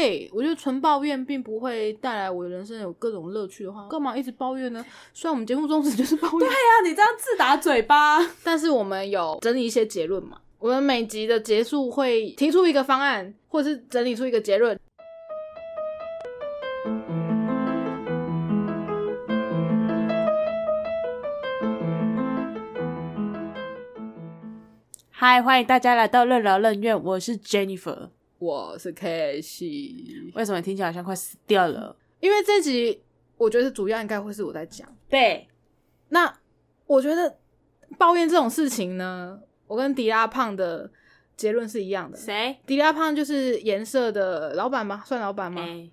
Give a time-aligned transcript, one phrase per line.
[0.00, 4.82] 对，我觉得纯抱怨并不会带来我的人生有各种乐趣的话，干嘛一直抱怨呢？
[5.12, 8.18] 虽然我们节目宗旨就是抱怨，对呀、你这样自打嘴巴。
[8.42, 10.38] 但是我们有整理一些结论嘛。
[10.58, 14.80] 我们每集的结束会提出一个方案，或者是整理出一个结论。
[25.10, 28.08] 嗨，欢迎大家来到任劳任怨，我是 Jennifer。
[28.40, 31.94] 我是 K 西，为什么听起来好像快死掉了？
[32.20, 33.02] 因为这集
[33.36, 34.88] 我觉得主要应该会是我在讲。
[35.10, 35.46] 对，
[36.08, 36.34] 那
[36.86, 37.36] 我觉得
[37.98, 40.90] 抱怨这种事情呢，我跟迪拉胖的
[41.36, 42.16] 结论是一样的。
[42.16, 42.58] 谁？
[42.64, 45.02] 迪拉胖就是颜色的老板吗？
[45.04, 45.60] 算老板吗？
[45.62, 45.90] 哎，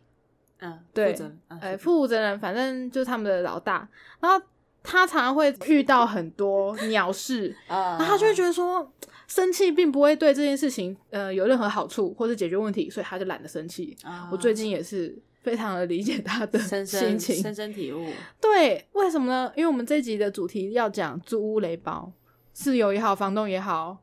[0.60, 3.86] 嗯，对负责人，嗯呃，负责人，反正就是他们的老大。
[4.22, 4.42] 然后
[4.82, 8.90] 他常常会遇到很多鸟事， 啊然后他就会觉得说，
[9.28, 13.96] 生气并不会对这件事情呃有任何好处或是解决问题，所以他就懒得生气。
[14.04, 17.36] 啊我最近也是非常的理解他的心情。
[17.36, 18.06] 深深体悟。
[18.40, 19.52] 对，为什么呢？
[19.56, 22.12] 因为我们这集的主题要讲租屋雷包，
[22.54, 23.98] 室友也好，房东也好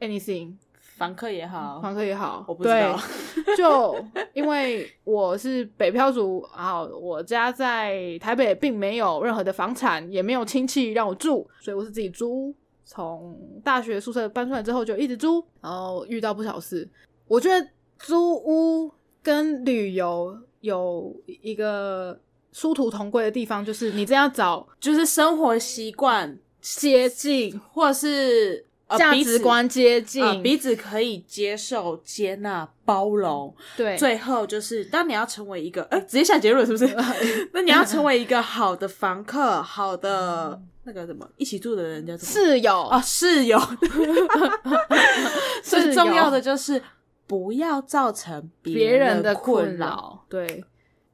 [0.00, 0.54] ，anything，
[0.96, 2.98] 房客也好，房客也好，我不知道，
[3.56, 12.54] 就因为我是北漂族，然后我家在台北，并没有任何的房产，也没有亲戚让我住，所以我是自己租。
[12.86, 16.88] 从大学宿舍搬出来之后，就一直租，然后遇到不少事。
[17.26, 18.90] 我觉得租屋
[19.22, 22.18] 跟旅游有一个
[22.52, 28.65] 殊途同归的地方，就是你这样找就是生活习惯接近、或是
[28.96, 33.52] 价值观接近，呃彼此可以接受、接纳、包容。
[33.76, 36.96] 对最后就是，当你要成为一个，呃、直接下结论是不是？
[37.52, 42.30] 那你要成为一个好的房客，好的那个什么一起住的人叫什么？
[42.30, 43.60] 室友啊，室友。
[45.64, 46.80] 最重要的就是
[47.26, 49.76] 不要造成别人的困。
[49.76, 50.64] 扰，对。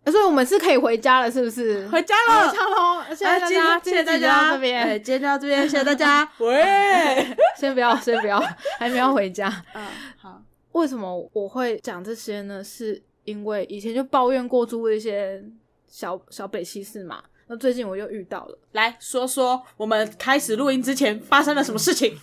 [0.06, 1.86] 所以我们是可以回家了，是不是？
[1.88, 3.04] 回家了，回家喽！
[3.10, 6.28] 谢谢大家，天谢谢大家，这边哎，今天到这边， 谢谢大家。
[6.38, 8.42] 喂， 先不要，先不要，
[8.78, 9.48] 还没有回家。
[9.74, 9.86] 嗯，
[10.18, 10.42] 好，
[10.72, 12.62] 为什么我会讲这些呢？
[12.64, 15.42] 是因为以前就抱怨过租一些
[15.86, 17.22] 小小北西市嘛。
[17.46, 22.18] 那最近我又遇到了，来说说我们开始录音之前发生了什么事情，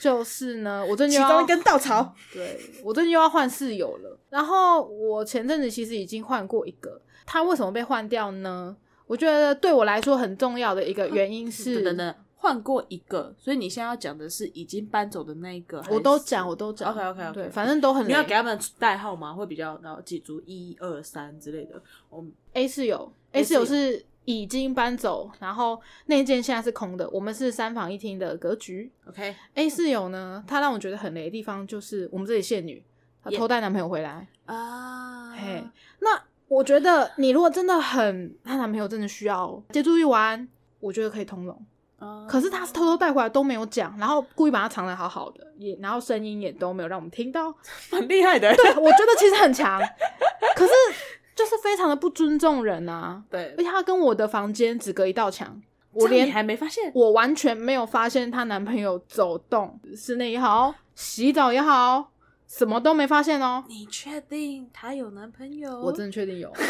[0.00, 2.14] 就是呢，我最近又要其中一根稻草。
[2.32, 4.18] 对我最近又要换室友了。
[4.30, 8.74] 然后我前阵子其实已经换过一个，他为什么被换掉呢？
[9.06, 16.90] 我觉得对我来说很重要的一个原因是，等等等，换过一个，所以你现在要讲的是已经搬走的那一个，我都讲，我都讲。
[16.92, 19.34] OK，OK，OK 对，反正都很你要给他们代号吗？
[19.34, 21.82] 会比较然后记住一二三之类的。
[22.08, 28.90] 我们 A 室友 A 室友是已经搬走，然后那间现在是空的，我们是三房一厅的格局。
[29.08, 32.82] OK A 室友呢，她让我觉得很雷的地方就是我们这里现女，
[33.24, 34.28] 她偷带男朋友回来。
[34.46, 35.64] 啊，嘿，
[36.00, 40.48] 那我觉得你如果真的很，她男朋友真的需要接住一晚，
[40.80, 41.66] 我觉得可以通融。
[41.98, 47.54] 啊可是她是偷偷带回来都没有讲，然后故意把它藏得好好的，也然后声音也都没有让我们听到。
[47.90, 49.80] 很厉害的，对，我觉得其实很强，
[50.56, 50.72] 可是
[51.40, 53.22] 就是非常的不尊重人啊。
[53.30, 55.58] 对而且她跟我的房间只隔一道墙，
[55.92, 62.12] 我连还没发现，我完全没有发现她男朋友走动，室内也好，洗澡也好，
[62.46, 63.64] 什么都没发现哦。
[63.68, 65.80] 你确定她有男朋友？
[65.80, 66.52] 我真的确定有。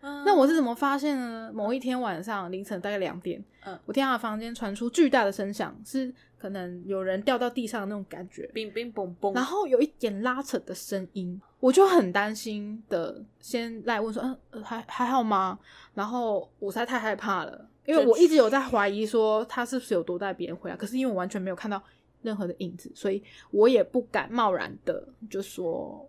[0.00, 1.50] 嗯那我是怎么发现呢？
[1.52, 15.58] 某一天晚上凌晨大概两点，嗯我听她的房间传出巨大的声响，是可能有人掉到地上的那种感觉，冰冰嘣嘣，然后有一点拉扯的声音，我就很担心的，先来问说，嗯、呃，还还好吗？
[15.94, 21.82] 然后我实在太害怕了，因为我一直有在怀疑说他是不是有多带别人回来，可是因为我完全没有看到
[22.22, 26.08] 任何的影子，所以我也不敢贸然的就说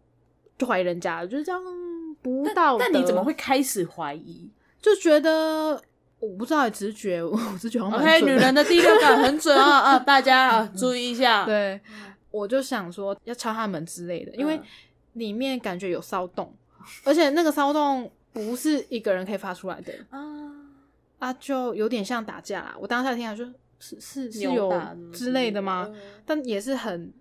[0.57, 1.61] 就怀疑人家了，就是这样
[2.21, 2.85] 不道德。
[2.85, 4.47] 但你怎么会开始怀疑
[4.79, 5.81] 就觉得？
[6.19, 9.99] 我不知道，直觉，我直觉好像？OK，女人的第六感很准啊 啊！
[9.99, 11.45] 大家啊，注意一下。
[11.45, 11.79] 对，
[12.31, 14.63] 我就想说要敲他门之类的，因为嗯
[15.13, 16.53] 里面感觉有骚动，
[17.03, 20.19] 而且那个骚动不是一个人可以发出来的啊，
[21.19, 22.75] 啊，就有点像打架啦。
[22.79, 23.43] 我当下听来就
[23.79, 25.89] 是是是有打之类的吗？？
[26.25, 27.11] 但也是很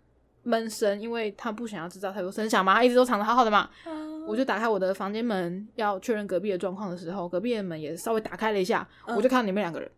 [0.48, 3.68] 闷声，因为他不想要制造太多声响嘛，他一直都藏得好好的嘛。
[3.84, 9.90] 嗯我就打开我的房间门，要确认隔壁的状况的时候，隔壁的门也稍微打开了一下，嗯我就看到里面两个人，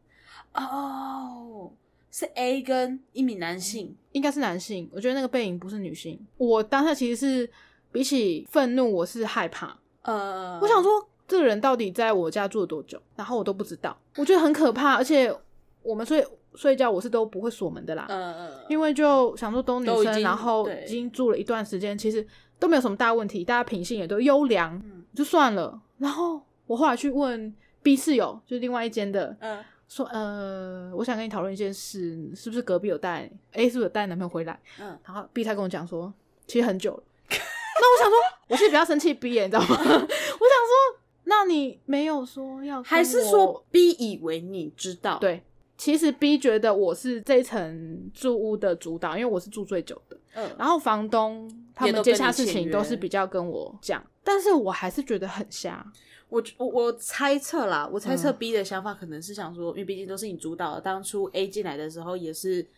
[0.55, 1.69] 哦，
[2.13, 6.25] 是 A 跟一名男性，应该是男性，我觉得那个背影不是女性。
[6.37, 7.51] 我当下其实是
[7.91, 9.77] 比起愤怒，我是害怕。
[10.03, 13.03] 呃，我想说，这个人到底在我家住了多久？
[13.17, 14.95] 然后我都不知道，我觉得很可怕。
[14.95, 15.35] 而且
[15.83, 16.25] 我们睡
[16.55, 22.27] 睡觉，我是都不会锁门的啦，嗯嗯，因为就想说都女生，都已经然后对已经住了一段时间，其实
[22.59, 25.81] 都没有什么大问题，大家品性也都优良，嗯就算了。
[25.99, 29.59] 然后我后来去问 B 室友，就是另外一间的，嗯
[29.89, 34.59] 说呃，我想跟你讨论一件事，是不是隔壁有带 A 是不是有带男朋友回来？
[34.81, 36.13] 嗯，然后 B 他跟我讲说，
[36.47, 37.03] 其实很久了。
[37.31, 38.17] 那我想说，
[38.49, 39.67] 我是比较生气 B 耶，你知道吗？
[39.77, 45.43] 我想说，那你没有说要跟还是我说 B 以为你知道？，对？
[45.81, 50.21] 其实 B 觉得我是这一层住屋的主导，因为我是住最久的。
[50.35, 55.83] 嗯，然后房东他们接洽跟你签约事情都是比较跟我讲，但是我还是觉得很瞎。
[56.29, 62.69] 我我我猜测啦，我猜测嗯 B 的想法可能是想说，因为毕竟都是你主导的，当初 A 进来的时候也是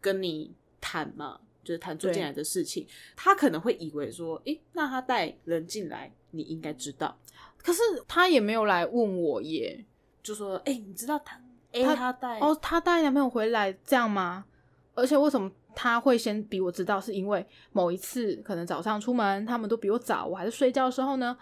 [0.00, 2.84] 跟你谈嘛，就是谈住进来的事情，
[3.14, 7.16] 他可能会以为说，诶，那他带人进来，你应该知道，
[7.56, 9.84] 可是他也没有来问我耶。
[10.20, 11.40] 就说，诶，你知道他
[11.72, 14.44] A 他他带哦，他带男朋友回来这样吗？
[14.94, 17.00] 而且为什么他会先比我知道？
[17.00, 21.36] 是因为某一次可能早上出门，他们都比我早，我还是睡觉的时候呢，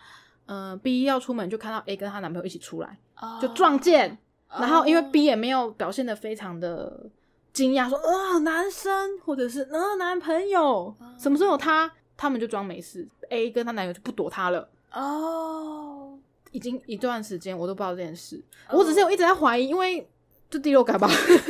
[0.47, 2.99] 嗯、b 要出门就看到 A 跟她男朋友一起出来，
[3.41, 4.19] 就撞见。
[4.49, 7.11] 然后因为 B 也没有表现的非常的
[7.53, 11.91] 惊讶，说呃男生或者是呃男朋友，什么时候有他？
[12.17, 14.69] 他们就装没事，A 跟她男友就不躲她了。
[14.93, 16.19] 哦，
[16.51, 20.09] 已经一段时间我都不知道这件事，哦我只是有一直在怀疑，因为
[20.49, 21.47] 就第六感吧， 跟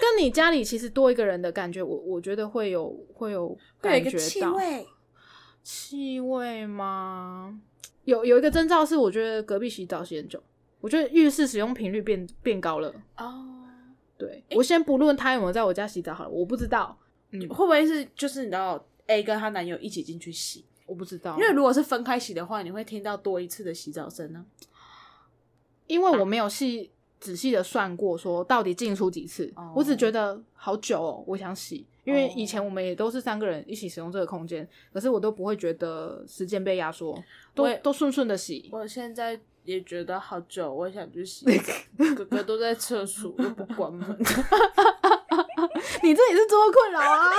[0.00, 4.18] 跟你家里其实多一个人的感觉，我我觉得会有会有感觉到。
[4.18, 4.86] 气味，
[5.62, 7.60] 气味吗？
[8.04, 10.42] 有有一个征兆是，我觉得隔壁洗澡洗很久，
[10.80, 12.92] 我觉得浴室使用频率变变高了。
[13.18, 13.62] 哦，
[14.18, 16.98] 对我先不论他有没有在我家洗澡好了，我不知道，
[17.30, 20.64] 嗯，会不会是就是你知道 A 跟她男友一起进去洗？
[20.86, 24.44] 我不知道，因为如果是分开洗的话，你会听到多一次的洗澡声呢。
[25.86, 26.90] 因为我没有细
[27.20, 31.86] 仔细的算过，说到底进出几次，哦我只觉得好久哦，我想洗。
[32.04, 37.22] 因为哦以前我们也都是三个人一起使用这个空间，可是我都不会觉得时间被压缩，
[37.54, 38.68] 都都顺顺的洗。
[38.72, 41.44] 我现在也觉得好久，我想去洗。
[42.16, 44.08] 哥哥都在厕所，又不关门。
[46.02, 47.30] 你这也是多困扰啊！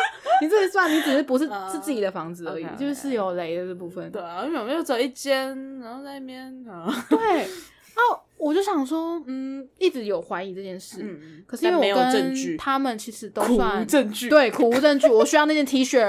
[0.42, 4.12] 你这里算你只是不是、啊是自己的房子而已就是是有雷的这部分。
[4.12, 7.48] 对啊，因为我们要走一间，然后在那边啊，对，
[7.94, 14.30] 然后我就想说，嗯，一直有怀疑这件事，嗯，可是因为没有我跟证据，他们其实都苦无算证据。
[14.30, 16.00] 对苦无证据，我需要那件 T 恤，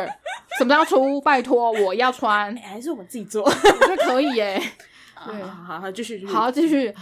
[0.59, 1.21] 什么时候要出？
[1.21, 3.43] 拜托，我要穿，哎，还是我们自己做。
[3.45, 4.63] 我觉得可以耶。
[5.27, 6.33] 对好好好，继续继续。
[6.33, 6.95] 好，继续。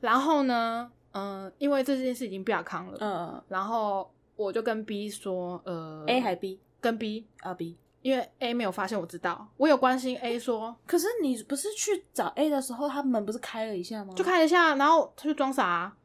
[0.00, 7.76] 然后呢，嗯、因为这件事已经不雅康了，嗯然后我就跟 B 说，呃，A 还 B 跟 B，啊 B。
[8.04, 14.12] 因为 A 没有发现我知道，我有关心 A 说，可是你不是去找 A 的时候，他门不是开了一下吗？
[14.14, 15.96] 就开了一下，然后他就装傻啊、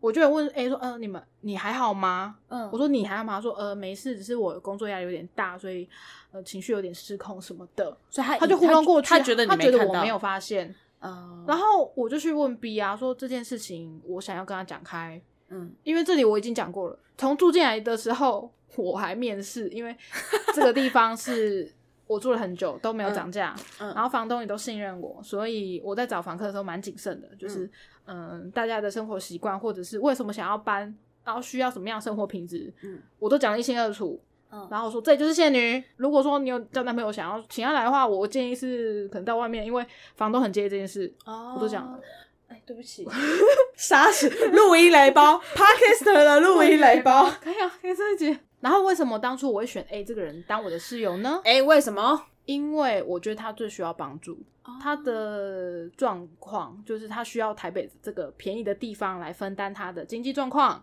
[0.00, 2.38] 我就有问 A 说，呃，你们你还好吗？
[2.48, 3.36] 嗯，我说你还好吗？
[3.36, 5.88] 他说呃没事，只是我工作压力有点大，所以
[6.32, 7.96] 呃情绪有点失控什么的。
[8.10, 10.74] 所以他他就糊弄过去，他觉得你他觉得我没有发现。
[11.00, 16.98] 嗯，然后我就去问 B 啊，说这件事情我想要跟他讲开，嗯因为这里我已经讲过了。
[17.16, 19.96] 从住进来的时候我还面试，因为
[20.54, 21.72] 这个地方是
[22.06, 27.70] 我住了很久都没有涨价，嗯然后房东也都信任我，所以我在找房客的时候蛮谨慎的，就是
[28.06, 30.94] 嗯、大家的生活习惯或者是为什么想要搬，
[31.24, 34.20] 然后需要什么样的生活品质，嗯我都讲得一清二楚。
[34.48, 35.82] 嗯然后我说这就是仙女。
[35.96, 39.84] 如果说你有交男朋友想要请他来的话，我建议是可能到外面，因为
[40.14, 41.12] 房东很介意这件事。
[41.24, 42.00] 哦我都讲了。
[42.48, 43.06] 哎，对不起，
[43.76, 47.28] 杀死录音雷包，Podcast 的录音雷包。
[47.42, 48.38] 可以啊，可以这一集。
[48.60, 51.40] 然后为什么当初我会选 A 这个人当我的室友呢？
[51.44, 52.26] 哎，为什么？
[52.46, 54.34] 因为我觉得他最需要帮助。
[54.64, 60.82] 哦他的状况就是他需要台北这个便宜的地方来分担他的经济状况，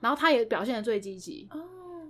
[0.00, 1.48] 然后他也表现的最积极。
[1.52, 1.58] 哦，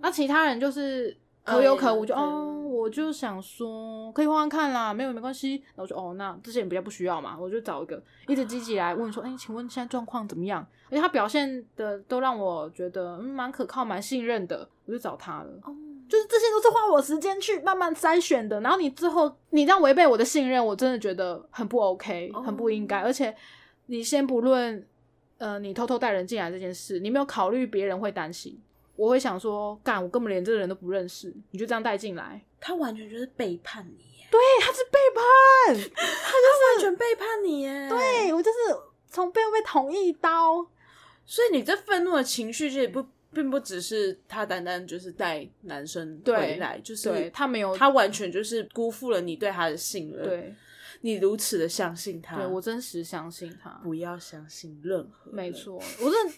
[0.00, 5.56] 那其他人就是可有可无，就哎哦，我就想说可以换换看啦，没有没关系。
[5.74, 10.66] 然后我说哦，那这些人比较不需要嘛，我就找一个一直积极来问说，哎、请问现在状况怎么样？
[10.90, 15.50] 而且他表现的都让我觉得嗯蛮可靠、蛮信任的，我就找他了。
[15.64, 15.74] 哦
[16.08, 23.00] 就是这些都是花我时间去慢慢筛选的，然后你之后你这样违背我的信任，我真的觉得很不 OK，哦很不应该。
[23.00, 23.36] 而且
[23.84, 24.82] 你先不论，
[25.36, 28.58] 呃，你偷偷带人进来这件事，你没有考虑别人会担心，
[28.96, 38.58] 我会想说，干，我根本连这个人都不认识，你就这样带进来，他完全就是背叛你耶，对，他是背叛， 他就是完全背叛你耶。，对我就是
[39.08, 40.66] 从背后被捅一刀，
[41.24, 50.54] 所以你这愤怒的情绪其实不，并不只是他单单就是带男生回来，就是对他没有，他完全就是辜负了你对他的信任。，对
[51.02, 55.34] 你如此的相信他，对我真实相信他，不要相信任何人。
[55.34, 56.34] 没错，我真的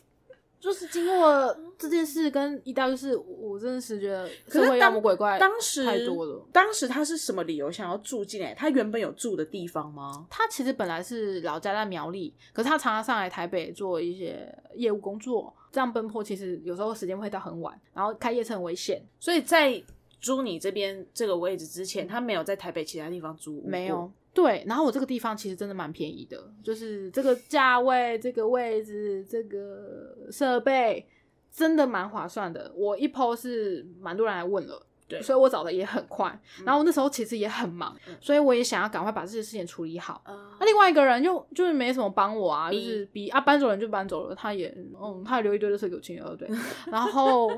[0.61, 6.47] 就是经过这件事跟一大堆事，我真的是觉得社会妖可是当魔鬼怪当时太多了。
[6.53, 8.53] 当时他是什么理由想要住进来？
[8.53, 10.27] 他原本有住的地方吗？
[10.29, 19.03] 他其实本来是老家在苗栗，可是他常常上来台北做一些业务工作，这样奔波其实有时候时间会到很晚，然后开夜车很危险。
[19.19, 19.83] 所以在
[20.21, 24.13] 租你这边这个位置之前，他没有在台北其他地方租屋没有。
[24.43, 31.07] 对，然后我这个地方其实真的蛮便宜的，就是这个价位、这个位置、这个设备，
[31.53, 32.73] 真的蛮划算的。
[32.75, 36.41] 我一 PO 是蛮多人来问了，对所以我找的也很快。
[36.65, 40.23] 然后那时候其实也很忙，嗯所以我也想要赶快把这些事情处理好。
[40.25, 46.49] 啊那另外一个人就就是没什么帮我啊，就是比啊搬走人就搬走了，他也嗯，他也留一堆的事给我清了，对。
[46.91, 47.51] 然后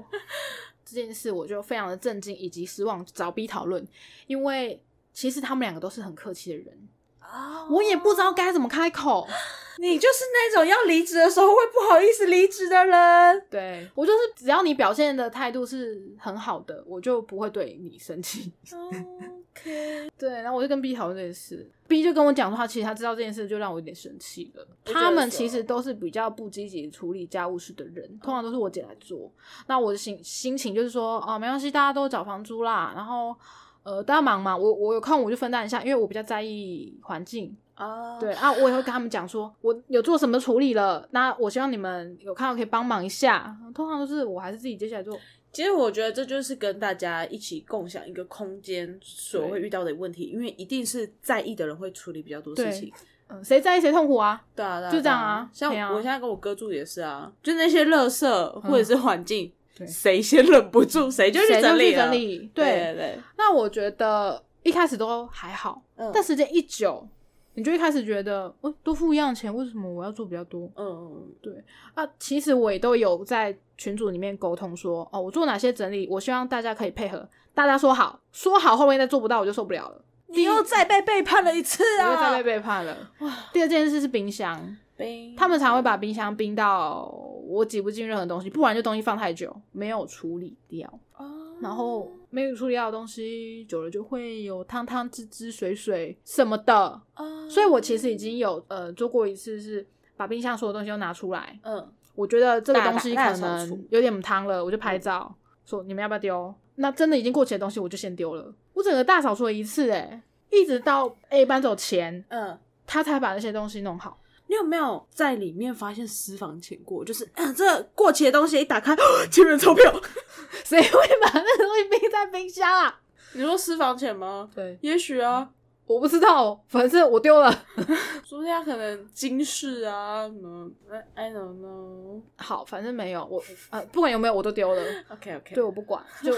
[0.85, 3.87] 这件事我就非常的震惊以及失望，找 B 讨论，
[4.27, 4.83] 因为
[5.13, 6.89] 其实他们两个都是很客气的人，
[7.21, 9.29] 啊我也不知道该怎么开口。
[9.79, 13.47] 你就是那种要离职的时候会不好意思离职的人。
[13.51, 18.53] 对我就是只要你表现的态度是很好的，我就不会对你生气。
[18.71, 24.69] OK， 对，然后我就跟 B 讨论这件事，B 就跟我讲说，他其实他知道这件事，就让我有点生气了。
[24.85, 29.33] 他们其实哦都是比较不积极处理家务事的人，通常都是我姐来做。
[29.67, 33.35] 那我的心心情就是说，哦，没关系，大家都找房租啦，然后
[33.83, 37.57] 呃，大家忙嘛，我我有空我就分担一下，因为我比较在意环境。
[37.75, 43.57] 啊，对啊，我也会跟他们讲说，我有做什么处理了，那我希望你们有看到可以帮忙一下。
[43.75, 45.19] 通常都是我还是自己接下来做。
[45.51, 52.93] 其实我觉得这就是跟大家一起共享一个空间所会遇到的问题，因为一定是在意的人会处理比较多事情。
[53.29, 54.43] 嗯，谁在意谁痛苦啊？
[54.55, 59.53] 对啊，对啊就这样啊像我现在跟我哥住也是啊，就那些垃圾或者是环境，对
[59.87, 62.51] 谁先忍不住谁就去整理了整理？
[62.55, 62.95] 对。
[62.95, 66.11] 对，那我觉得一开始都还好，嗯。
[66.13, 67.07] 但时间一久，
[67.55, 70.71] 你就一开始觉得，哦，多付一样的钱，为什么我要做比较多？
[70.77, 71.53] 嗯对。
[71.95, 82.15] 啊，其实我也都有在群组里面沟通说，哦，我做哪些整理，我希望大家可以配合，大家说好，说好后面再做不到，我就受不了了，你又再被背叛了一次我啊！
[82.15, 82.97] 又再被背叛了。
[83.21, 83.33] 哇。
[83.53, 90.89] 第二件事是冰箱，冰他们常会把冰箱冰到我挤不进任何东西，不然就东西放太久没有处理掉。
[91.17, 97.01] 哦然后没有处理掉的东西，久了就会有汤汤汁汁、水水什么的。
[97.17, 105.33] 哦所以我其实已经有呃做过一次，是把冰箱所有东西都拿出来，嗯我觉得这个东西可能有点汤了，我就拍照
[105.65, 106.55] 说你们要不要丢？
[106.75, 108.53] 那真的已经过期的东西，我就先丢了。
[108.75, 110.21] 我整个大扫除了一次、欸，
[110.51, 114.19] 一直到 A 搬走前，嗯，他才把那些东西弄好。
[114.53, 117.03] 你有没有在里面发现私房钱过？
[117.03, 118.95] 就是嗯，这过期的东西一打开，
[119.31, 119.91] 前面的钞票。
[120.63, 120.91] 谁会
[121.23, 123.01] 把那个东西冰在冰箱啊？
[123.33, 124.51] 你说私房钱吗？
[124.55, 125.49] 对，也许啊，
[125.87, 127.51] 我不知道，反正我丢了。
[128.23, 132.21] 说不定他可能金饰啊什么，I I don't know。
[132.37, 134.83] 好，反正没有我呃，不管有没有我都丢了。
[135.09, 136.31] OK OK，对，我不管，就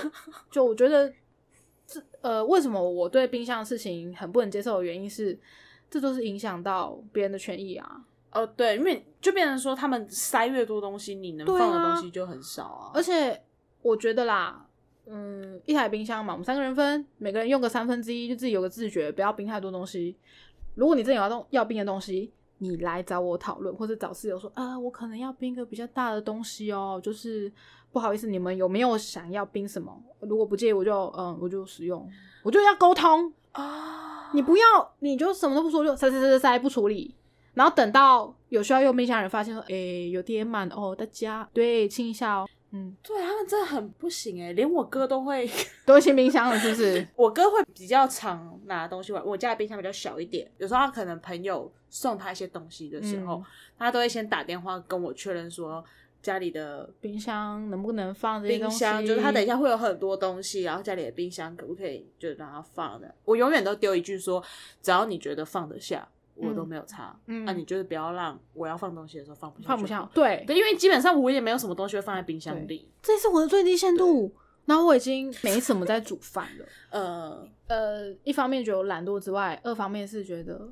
[0.53, 1.13] 就我觉得
[1.85, 5.37] 这呃，为什么我对冰箱的事情很不能接受的原因是，
[5.95, 8.05] 这都是影响到别人的权益啊。
[8.33, 12.91] 哦对，因为就变成说他们塞越多东西，你能放的啊东西就很少啊。
[12.93, 13.41] 而且
[13.81, 14.67] 我觉得啦，
[15.07, 20.17] 嗯，一台冰箱嘛，我们三个人分，每个人用个三分之一，就自己有个自觉，不要冰太多东西。
[20.75, 27.53] 如果你真的有要东要冰的东西，你来找我讨论，或者找室友说，啊，我可能要冰个比较大的东西哦，就是
[27.93, 29.97] 不好意思，你们有没有想要冰什么？
[30.19, 32.11] 如果不介意，我就嗯，我就使用，
[32.43, 33.33] 我就要沟通。
[33.53, 34.65] 啊，你不要，
[34.99, 37.15] 你就什么都不说，就塞塞塞塞塞不处理，
[37.55, 45.49] 然后等到有需要用冰箱的人发现说，诶，有点满哦，大家对清一下哦，嗯，对他们真的很不行哎，连我哥都会，
[45.87, 47.07] 都会清冰箱了，是不是？
[47.15, 49.25] 我哥会比较常拿东西玩。
[49.25, 53.45] 我家的冰箱比较小一点，有时候他可能朋友送他一些东西的时候，嗯
[53.79, 55.85] 他都会先打电话跟我确认说
[56.25, 58.79] 家里的冰箱能不能放这些东西？
[58.79, 63.15] 冰箱，就是他等一下会有很多东西，然后家里的冰箱可不可以就让他放的？
[63.27, 64.43] 我永远都丢一句说，
[64.81, 67.15] 只要你觉得放得下，我都没有差。
[67.27, 70.11] 嗯那、你就是不要让我要放东西的时候放不下，放不下，。
[70.15, 72.89] 对，对，因为基本上我也没有什么东西会放在冰箱里。
[73.03, 74.35] 这是我的最低限度。
[74.67, 76.65] 然后我已经没什么在煮饭了。
[76.89, 80.67] 呃，呃，一方面觉得我懒惰之外，二方面是觉得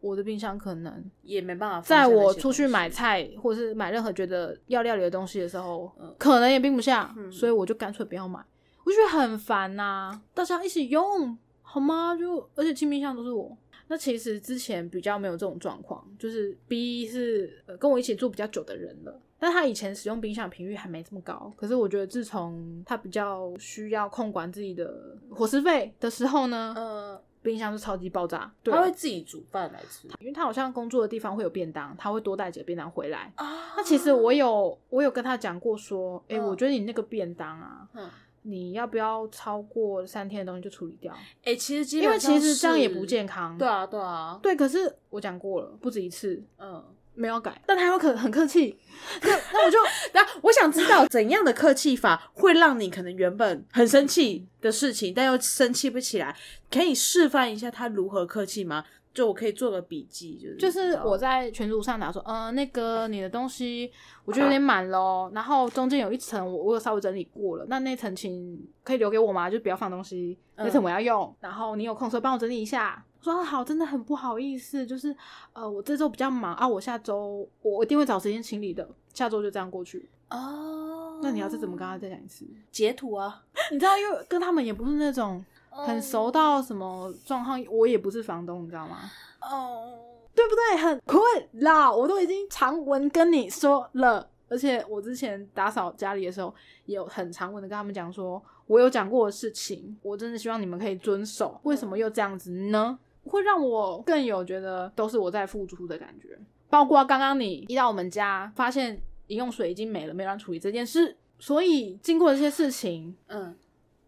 [0.00, 8.40] 我的冰箱可能也没办法在我出去买菜或是买任何觉得要料理的东西的时候，嗯可能也冰不下，嗯所以我就干脆不要买。
[8.84, 12.16] 我就觉得很烦呐、大家一起用好吗？
[12.16, 13.56] 就而且清冰箱都是我。
[13.88, 21.52] 那其实之前比较没有这种状况，就是 B 是、呃、跟我一起住比较久的人了，但他以前使用冰箱频率还没这么高。
[21.56, 33.32] 可是我觉得自从他比较需要控管自己的伙食费的时候呢，呃，冰箱是超级爆炸，对他会自己煮饭来吃因为他好像工作的地方会有便当，他会多带几个便当回来。
[33.36, 38.08] 啊那其实我有我有跟他讲过说，哎、嗯我觉得你那个便当啊，嗯，
[38.42, 41.14] 你要不要超过三天的东西就处理掉？
[41.44, 43.56] 哎、其实基因为上其实这样也不是健康。
[43.56, 46.84] 对啊，对啊，对，可是我讲过了，不止一次，嗯。
[47.20, 48.76] 没有改，但他又可很客气，
[49.22, 49.78] 那那我就
[50.14, 56.34] 那我想知道怎样的客气法会让你可能原本很生气的事情，但又生气不起来，
[56.70, 58.84] 可以示范一下他如何客气吗？
[59.12, 63.90] 就我可以做个笔记，就是就是我在群组上打说，呃，那个你的东西
[64.24, 69.50] 我觉得有点满咯，然后中间有一层我我有稍微整理过了，那那层请可以留给我吗？
[69.50, 73.04] 就不要放东西，嗯那层我要用，然后你有空的时候帮我整理一下。
[73.20, 75.14] 我说、啊好，真的很不好意思，就是
[75.52, 80.08] 呃，我这周比较忙啊，我下周我我一定会找时间清理的，下周就这样过去。
[80.30, 82.46] 哦，那你要是怎么跟他再讲一次？
[82.72, 83.42] 截图啊？
[83.70, 88.98] 你知道，因为跟他们也不是那种很熟到什么状况，我也不是房东，你知道吗？
[89.42, 89.98] 哦，
[90.34, 90.82] 对不对？
[90.82, 91.20] 很困
[91.52, 96.54] 扰，我都已经长文跟你说了，而且我之前打扫家里的时候，
[96.86, 101.60] 也有很长文的跟他们讲说，我有讲过的事情，我真的希望你们可以遵守。
[101.64, 102.98] 为什么又这样子呢？
[103.24, 106.38] 会让我更有觉得都是我在付出的感觉。
[106.68, 113.56] 包括刚刚你一到我们家，发现饮用水已经没了，没人处理这件事，所以经过这些事情，嗯，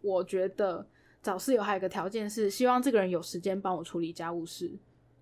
[0.01, 0.85] 我觉得
[1.21, 4.71] 找室友还有一个条件是，希望这个人有时间帮我处理家务事。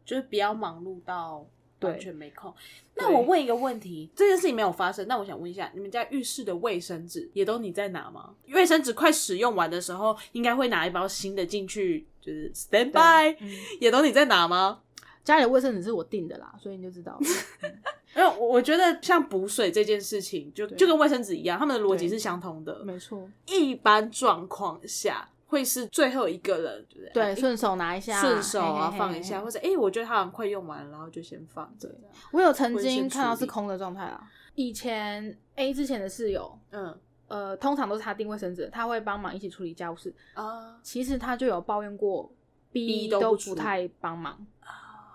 [0.04, 2.54] 就是不要忙碌到对完全没空。
[2.96, 8.36] 那我问一个问题，这件事情没有发生，那我想问一下，你们家浴室的卫生纸也都你在拿吗？
[8.50, 14.82] 卫生纸快使用完的时候，应该会拿一包新的进去，就是 stand by，、嗯也都你在拿吗？
[15.24, 17.20] 家里的卫生纸是我订的啦，所以你就知道了。
[18.18, 22.84] 因为我我觉得像补水这件事情，就就跟卫生纸一样，他们的逻辑是相同的。
[22.84, 27.12] 没错，一般状况下，会是最后一个人，对不对？
[27.14, 31.90] 对，哎顺手拿一下，顺手啊嘿嘿嘿放一下，或者哎、诶我觉得它好像快用完了，然后就先放着。
[31.90, 31.98] 对
[32.32, 34.24] 我有曾经看到是空的状态啊。
[34.56, 40.14] 以前 A 之前的室友，嗯呃，通常都是他订卫生纸，他会帮忙一起处理家务事。
[40.34, 42.32] 啊，其实他就有抱怨过
[42.72, 44.46] B 都不太帮忙。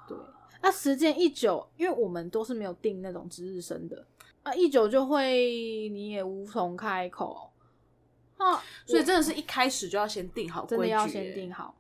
[0.06, 0.16] 对，
[0.62, 4.06] 那时间一久，因为我们都是没有订那种值日生的，
[4.42, 7.45] 啊，一久就会你也无从开口
[8.36, 11.52] 啊，所以真的是一开始就要先定好规矩，真的要先定。
[11.52, 11.74] 好。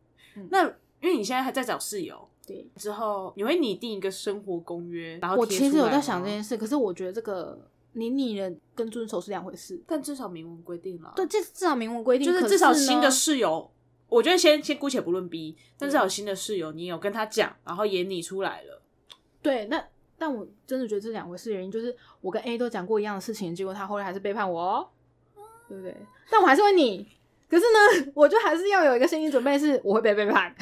[0.50, 0.64] 那
[1.00, 7.58] 因为你现在还在找室友，对，之后你会拟定一个生活公约，然后我其实有在想这件事，可是我觉得这个
[7.92, 9.82] 你拟人跟遵守是两回事。
[9.86, 13.70] 但至少明文规定了，对，，这至少明文规定，就是至少新的室友。
[14.08, 18.80] 我觉得先先姑且不论 B，但至少新的室友你有跟他讲，然后也拟出来了。
[19.42, 19.84] 对，那
[20.16, 24.88] 但我真的觉得这两回事原因就是，我跟 A 都讲过一样的事情，结果他后来还是背叛我哦，
[25.68, 25.96] 对不对？
[26.30, 27.08] 但我还是会你，
[27.48, 30.54] 可是呢，我就还是要有一个心理准备，是我会被背叛，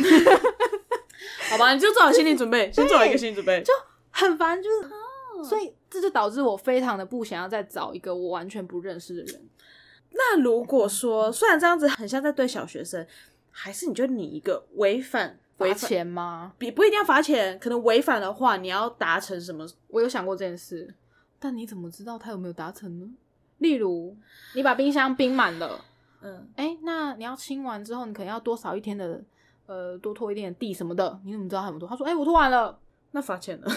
[1.50, 3.62] 好吧，你就做好心理准备，先做好一个心理准备。
[3.62, 3.72] 就
[4.10, 4.88] 很烦，就是，
[5.48, 9.48] 所以这就导致我非常的不想要再找一个我完全不认识的人。
[10.12, 13.04] 那如果说，虽然这样子很像在对小学生，
[13.50, 16.52] 还是你就你一个违反罚钱吗？
[16.56, 19.66] 比不一定要罚钱，可能违反的话，你要达成什么？
[19.88, 20.94] 我有想过这件事，
[21.40, 23.08] 但你怎么知道他有没有达成呢？
[23.58, 24.16] 例如，
[24.54, 25.84] 你把冰箱冰满了。
[26.22, 29.22] 嗯，哎、那你要清完之后，你可能要多扫一天的，
[29.66, 31.20] 呃，多拖一点的地什么的。
[31.24, 31.88] 你怎么知道他有没有拖？
[31.88, 32.78] 他说，哎、我拖完了。
[33.10, 33.70] 那罚钱了。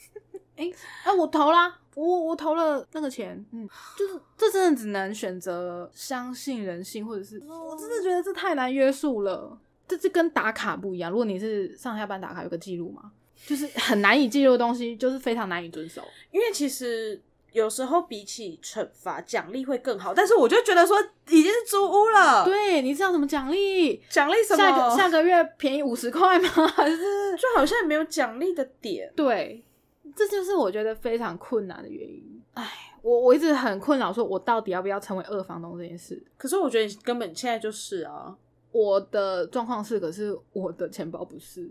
[0.56, 0.70] 哎、
[1.04, 3.44] 哎、我投啦，我我投了那个钱。
[3.52, 9.58] 嗯，就是这真的只能选择相信人性，或者是我真的觉得这太难约束了。
[9.86, 11.10] 这这跟打卡不一样。
[11.10, 13.10] 如果你是上下班打卡有个记录嘛，
[13.46, 16.02] 就是很难以记录的东西，就是非常难以遵守。
[16.30, 17.20] 因为其实
[17.52, 20.12] 有时候比起惩罚，奖励会更好。
[20.12, 20.96] 但是我就觉得说，
[21.28, 24.02] 已经是租屋了，，对，你知道什么奖励？
[24.08, 24.62] 奖励什么？
[24.62, 26.48] 下个下个月便宜五十块吗？
[26.68, 29.12] 还 是就好像没有奖励的点。
[29.16, 29.64] 对，
[30.14, 32.42] 这就是我觉得非常困难的原因。
[32.54, 32.66] 唉，
[33.02, 36.22] 我我一直很困扰，说我到底要不要成为二房东这件事。
[36.36, 38.36] 可是我觉得你根本现在就是啊，
[38.72, 41.70] 我的状况是，可是我的钱包不是，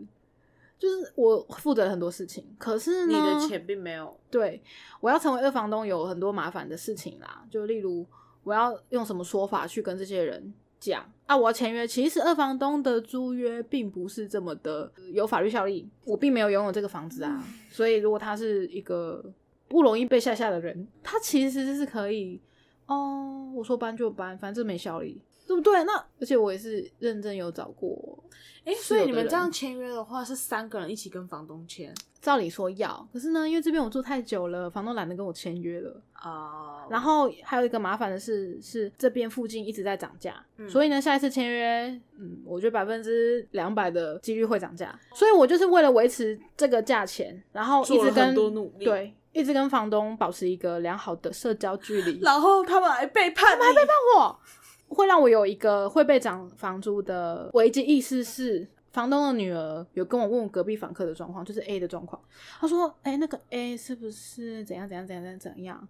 [0.80, 4.16] 就是我负责了很多事情，可是呢，你的钱并没有。
[4.30, 4.62] 对
[5.00, 8.06] 我要成为二房东有很多麻烦的事情啦，就例如
[8.44, 11.88] 我要用什么说法去跟这些人讲啊，我要签约。
[11.88, 19.24] 其实二房东的租约并不是这么的有法律效力，我并没有拥有这个房子啊，所以如果他是一个
[19.68, 22.40] 不容易被吓吓的人，他其实是可以
[22.86, 25.22] 哦，我说搬就搬，反正没效力。
[25.48, 25.84] 对不对？
[25.86, 28.24] 那而且我也是认真有找过，
[28.66, 36.02] 哎、是所以你们这样签约的话，是三个人一起跟房东签照理说要，可是呢，因为这边我住太久了，房东懒得跟我签约了。
[36.14, 52.20] 啊然后还有一个麻烦的是，是这边附近一直在涨价，嗯所以呢，下一次签约，嗯，我觉得百分之两百的几率会涨价，所以我就是为了维持这个价钱，然后一直跟很多努力对，一直跟房东保持一个良好的社交距离。
[52.22, 54.40] 然后他们还背叛，他们还背叛我
[54.88, 58.68] 会让我有一个会被涨房租的危机意识是。
[58.90, 62.20] 房东的女儿有跟我问我隔壁房客的状况，就是 A 的状况。
[62.60, 65.88] 她说：“哎、那个 A 是不是怎样怎样怎样怎样怎样？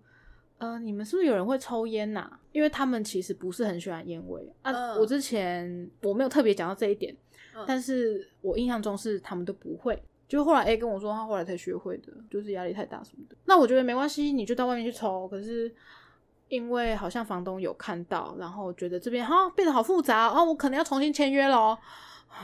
[0.58, 4.74] 呃，你们是不是有人会抽烟呐、因为他们其实不是很喜欢烟味啊。
[4.74, 7.16] 嗯我之前我没有特别讲到这一点，
[7.56, 9.98] 嗯但是我印象中是他们都不会。
[10.28, 13.38] 就后来 A 跟我说，他后来才学会的，就是压力太大什么的。
[13.46, 15.26] 那我觉得没关系，你就到外面去抽。
[15.30, 15.74] 可是
[16.50, 21.78] 因为好像房东有看到，然后觉得这边哈变得好复杂哦，我可能要重新签约喽。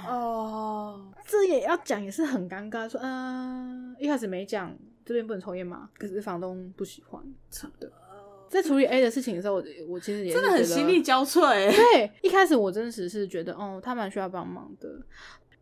[0.07, 2.87] 哦， 这也要讲，也是很尴尬。
[2.89, 7.91] 说，嗯、一开始没讲这边不能抽烟嘛，可是房东不喜欢什么的。
[8.49, 11.71] 在处理 A 的事情的时候，我我其实也真的很心力交瘁欸。
[11.71, 14.89] 对，一开始我真实是觉得，哦，他蛮需要帮忙的。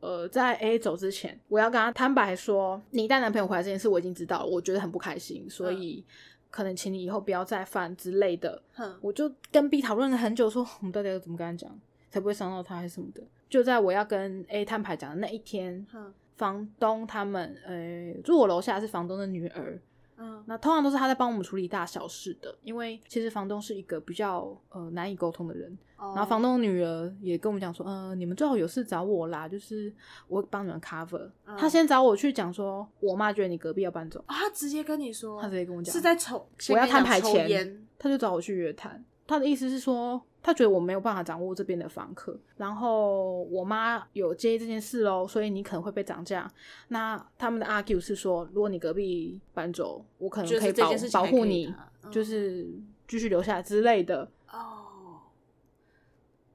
[0.01, 6.03] 呃，在 A 走之前，我要跟他坦白说，你带男朋友回来这件事我已经知道了，我觉得很不开心，所以
[6.51, 8.61] 可能请你以后不要再犯之类的。
[8.73, 11.79] 哼我就跟 B 讨论了很久，说我们到底要怎么跟他讲，
[12.11, 13.23] 才不会伤到他还是什么的。
[13.49, 19.79] 就在我要跟 A 摊牌讲的那一天，哼房东他们，呃，住我楼下是房东的女儿，
[20.21, 25.77] 嗯那通常都是他在帮我们处理大小事的，因为其实房东是一个比较呃难以沟通的人。
[25.97, 29.93] 然然后房东的女儿也跟我们讲说，呃，你们最好有事找我啦，就是
[30.27, 31.29] 我帮你们 cover。
[31.45, 39.03] 嗯他先找我去讲说，我妈觉得你隔壁要搬走，哦他直接跟你说，他直接跟我讲，是在抽，我要摊牌前，他就找我去约谈。
[39.27, 46.51] 他的意思是说，他觉得我没有办法掌握这边的房客，然后我妈有介意这件事喽，所以你可能会被涨价。
[46.87, 51.73] 那他们的 argue 是说，如果你隔壁搬走，我可能可以保保护你
[52.09, 52.67] 就是
[53.07, 54.29] 继续留下来之类的。
[54.49, 55.21] 哦，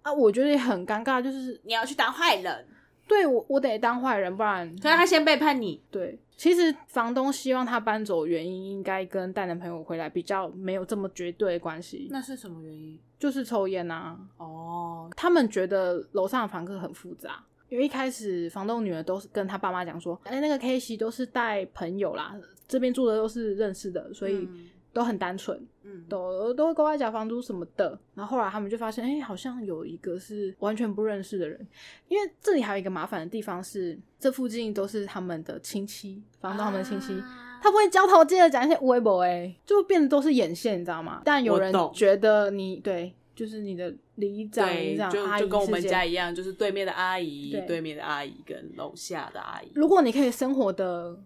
[0.03, 2.67] 啊，我觉得也很尴尬，就是你要去当坏人，
[3.07, 6.19] 对我我得当坏人，不然可是他先背叛你，对。
[6.37, 12.99] 其实房东希望他搬走，原因应该跟带男朋友回来比较没有这么绝对的关系，那是什么原因？
[13.19, 14.19] 就是抽烟啊。
[14.37, 22.37] 哦，他们觉得楼上的房客很复杂，因为一开始房东女儿都是跟他爸妈讲说，哎、那个 K 西都是带朋友啦，
[22.69, 25.61] 这边住的都是认识的，所以嗯都很单纯。
[25.83, 27.99] 嗯，都都会乖乖缴房租什么的。
[28.15, 31.61] 然后后来他们就发现，哎、好像有一个是完全不认识的人。
[32.09, 41.21] 因为这里还有一个麻烦的地方是，这附近都是他们的亲戚，房东他们的亲戚，啊他不会交头接耳讲一些微博，哎，就变得都是眼线，你知道吗？
[41.27, 49.69] 但有人觉得你对，就是你的里长、里对，长、阿姨就就跟我们家一样，就是对面的阿姨，對对面的阿姨跟楼下的阿姨。
[49.75, 51.19] 如果你可以生活的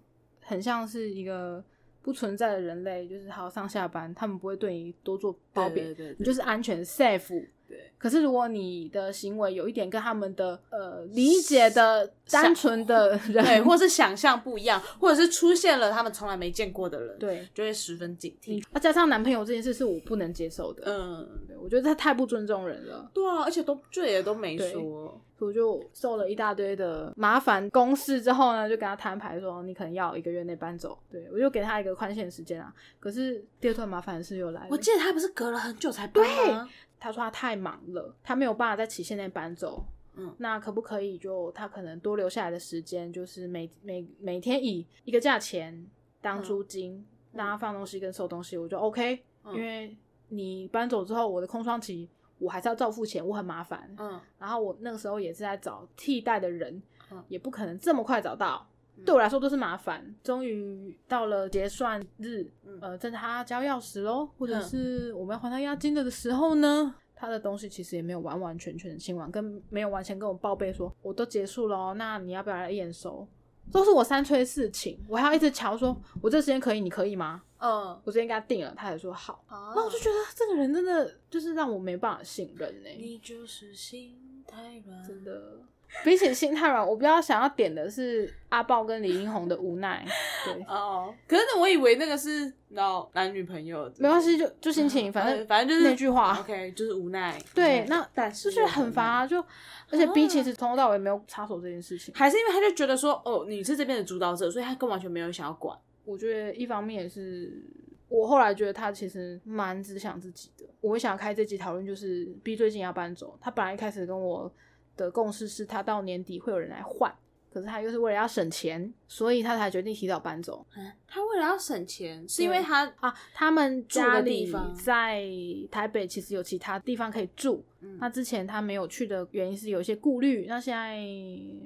[0.42, 1.62] 很像是一个
[2.02, 7.46] 不存在的人类，就是好上下班，他们不会对你多做包对庇，对对，你就是安全 safe。
[7.70, 18.78] 对，可是如果你的行为有一点跟他们的呃理解的单纯的 人，对，或是想象不一样，或者是出现了他们从来没见过的人，，对就会十分警惕那。
[18.78, 23.08] 啊加上男朋友这件事是我不能接受的，嗯，对我觉得他太不尊重人了。
[23.14, 30.98] 对啊，而且都这也都没对说，我就受了一大堆的麻烦公事之后呢，就跟他摊牌说，你可能要一个月内搬走。
[31.10, 32.72] 对我就给他一个宽限时间啊。
[32.98, 36.68] 可是第二段麻烦的事又来了，我记得他不是隔了很久才搬吗？
[37.00, 39.84] 他说他太忙了，他没有办法在期限内搬走。
[40.14, 45.86] 嗯那可不可以就他可能多留下来的时间，就是每每每天以一个价钱
[46.20, 49.96] 当租金，让他放东西跟收东西，我就 OK、嗯因为
[50.28, 52.08] 你搬走之后，我的空窗期
[52.38, 53.88] 我还是要照付钱，我很麻烦。
[53.98, 56.82] 嗯然后我那个时候也是在找替代的人，
[57.12, 58.66] 嗯也不可能这么快找到，
[59.04, 60.14] 对我来说都是麻烦。
[60.22, 73.26] 终于到了结算日，嗯呃，在他交钥匙喽，或者嗯是我们要还他押金的的时候呢，他的东西其实也没有完完全全的清完，跟没有完全跟我报备说我都结束了哦，那你要不要来验收？
[73.72, 77.42] 都是我三催四请，我还要一直瞧说，我这时间可以，你可以吗？
[77.58, 79.44] 嗯，我之前跟他定了，他也说好。
[79.46, 85.60] 啊那我就觉得这个人真的就是让我没办法信任呢、你就是心太软，真的。
[86.04, 90.04] 比起心太软，我比较想要点的是阿豹跟李英红的无奈。
[90.44, 91.12] 对，哦。
[91.26, 97.36] 可是我以为那个是老男女朋友，没关系，就就心情，反呃正反正就是那句话 OK，就是无奈。
[97.54, 99.26] 对，那但是就是很烦啊。
[99.26, 99.44] 就
[99.90, 102.14] 而且 B 其实从头到尾没有插手这件事情。
[102.14, 105.76] 还是因为他就觉得说，哦，你是这边的主导者，所以他根本完全没有想要管。
[106.04, 107.62] 我觉得一方面也是
[108.08, 110.64] 我后来觉得他其实蛮只想自己的。
[110.80, 114.50] 我想开这集讨论，就是 B 最近要搬走，他本来一开始跟我
[114.96, 117.12] 的共识是他到年底会有人来换。
[117.52, 120.64] 可是他又是为了要省钱，所以他才决定提早搬走。
[121.04, 124.48] 他为了要省钱，是因为他啊，他们家里
[124.80, 125.28] 在
[125.68, 127.64] 台北，其实有其他地方可以住。
[127.98, 130.46] 那之前他没有去的原因是有一些顾虑。
[130.46, 130.96] 那现在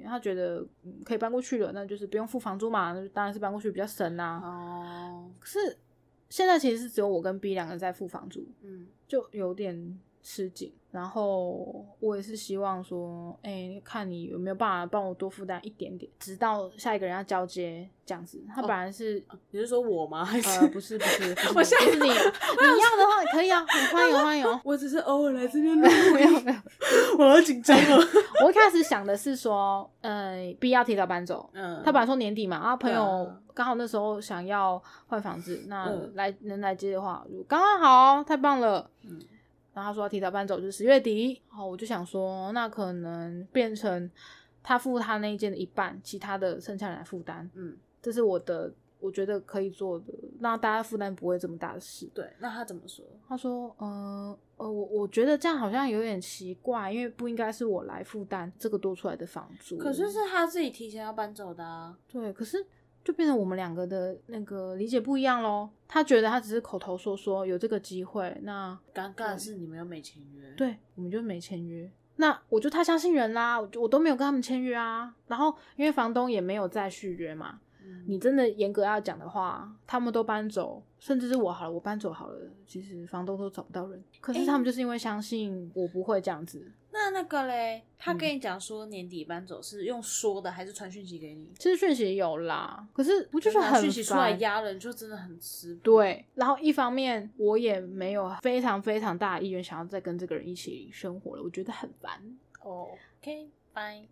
[0.09, 0.65] 他觉得
[1.03, 4.39] 可以搬过去了，那就是不用付房租嘛，那当然是搬过去比较省啊。
[4.43, 5.77] 哦，可是
[6.31, 10.73] 现在其实是只有我跟 B 两个人在付房租，嗯，就有点吃紧。
[10.91, 18.41] 然后我也是希望说，哎，看你有没有办法帮我多负担一点点，直到下一个人要交接这样子。
[18.55, 20.23] 他本来是，你是说我吗？
[20.23, 21.35] 还是不是不是？
[21.53, 24.61] 我是你，你要的话可以啊，欢迎欢迎。
[24.63, 26.57] 我只是偶尔来这边录，没有没有，
[27.19, 27.99] 我好紧张哦。
[28.45, 31.49] 我一开始想的是说，呃，必要提早搬走。
[31.51, 38.89] 嗯，他本来说年底嘛，然后朋友刚好那时候想要换房子，那来能来接的话，刚刚好，太棒了。
[39.03, 39.19] 嗯。
[39.75, 44.09] 然后他说提早搬走就是十月底，好，我就想说，那可能变成
[44.63, 47.47] 他付他那一件的一半，其他的剩下人来负担。
[47.55, 50.05] 嗯，这是我的，我觉得可以做的，
[50.39, 52.09] 让大家负担不会这么大的事。
[52.13, 53.03] 对，那他怎么说？
[53.27, 59.77] 他说，呃呃，我我觉得这样好像有点奇怪，因为不应该是我来负担这个多出来的房租。
[59.77, 61.97] 可是是他自己提前要搬走的啊。
[62.07, 62.65] 对，可是。
[63.05, 65.69] 就变成我们两个的那个理解不一样喽。
[65.87, 70.51] 他觉得他只是口头说说有这个机会，那尴尬的是你们又没签约。
[70.57, 71.89] 对，我们就没签约。
[72.17, 75.13] 那我就太相信人啦，我我都没有跟他们签约啊。
[75.27, 77.59] 然后因为房东也没有再续约嘛。
[78.07, 84.03] 你真的严格要讲的话，他们都搬走，甚至是我好了，我搬走好了，其实房东都找不到人。
[84.21, 86.71] 可是他们就是因为相信我不会这样子。
[86.91, 91.51] 那那个嘞，他跟你讲说年底搬走是用说的还是传讯息给你？
[91.59, 95.75] 其实讯息有啦，可是不就是很讯息出来压人，就真的很吃。
[95.83, 102.21] 对，然后一方面我也没有非常非常大的意愿想要再跟这个人一起生活了，我觉得很烦。
[102.61, 102.87] 哦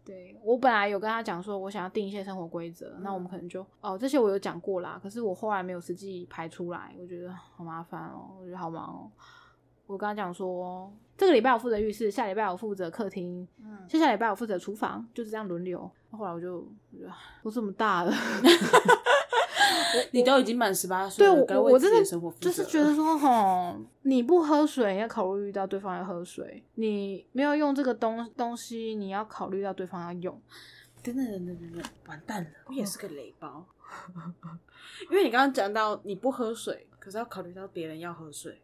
[0.03, 9.11] 对我本来有跟他讲说，我想要定一些生活规则，那我们可能就哦这些我有讲过啦，可是我后来没有实际排出来，我觉得好麻烦哦，我觉得好忙哦。
[9.85, 15.89] 我跟他讲说，这个礼拜我负责浴室，下礼拜我负责客厅，嗯，下下礼拜我负责厨房，就是这样轮流。
[16.11, 16.65] 后来我就
[17.43, 18.13] 都这么大了。
[20.11, 30.41] 你都已经满十八岁对我我自己的就是觉得说，吼，你不喝水要考虑到对方要喝水，你没有用这个东东西，你要考虑到对方要用。
[31.03, 33.65] 等等等等等等，完蛋了，我也是个雷包。
[35.11, 38.61] 因为你刚刚讲到你不喝水，可是要考虑到别人要喝水，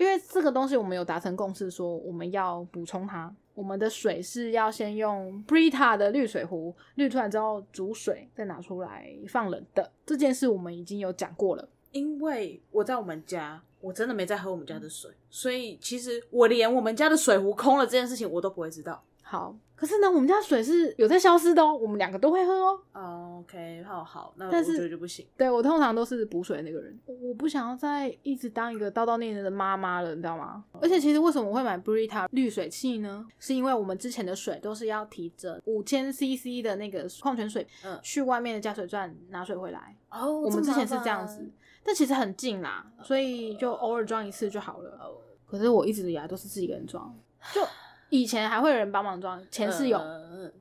[0.00, 3.30] 因为这个东西我们有达成共识，说我们要补充它。
[3.52, 9.92] 我们的水是要先用 Brita 的滤水壶滤出来之后煮水，再拿出来放冷的。
[10.06, 11.68] 这件事我们已经有讲过了。
[11.92, 19.04] 因为我在我们家，我真的没在喝我们家的水，所以其实我连我们家的水壶空了这件事情我都不会知道。
[19.30, 19.56] 好。
[19.76, 23.38] 可是呢，我们家水是有在消失的哦，我们两个都会喝哦。
[23.38, 25.26] OK，好好，那我觉得就不行。
[25.38, 30.62] 对我通常都是补水的那个人，我不想要再一直当一个叨叨念念的妈妈了，你知道吗？
[30.82, 33.26] 而且其实为什么我会买 Brita 滤水器呢？
[33.38, 39.96] 是因为我们之前的水都是要提着五千 CC 的那个矿泉水，嗯，去外面的加水站拿水回来。
[40.10, 41.48] 哦，我们之前是这样子，
[41.82, 45.16] 但其实很近啦，所以就偶尔装一次就好了。
[45.46, 47.16] 可是我一直以来都是自己一个人装，
[47.54, 47.62] 就。
[48.10, 50.00] 以前还会有人帮忙装，前室友。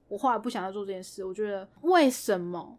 [0.08, 2.78] 我后来不想要做这件事，我觉得为什么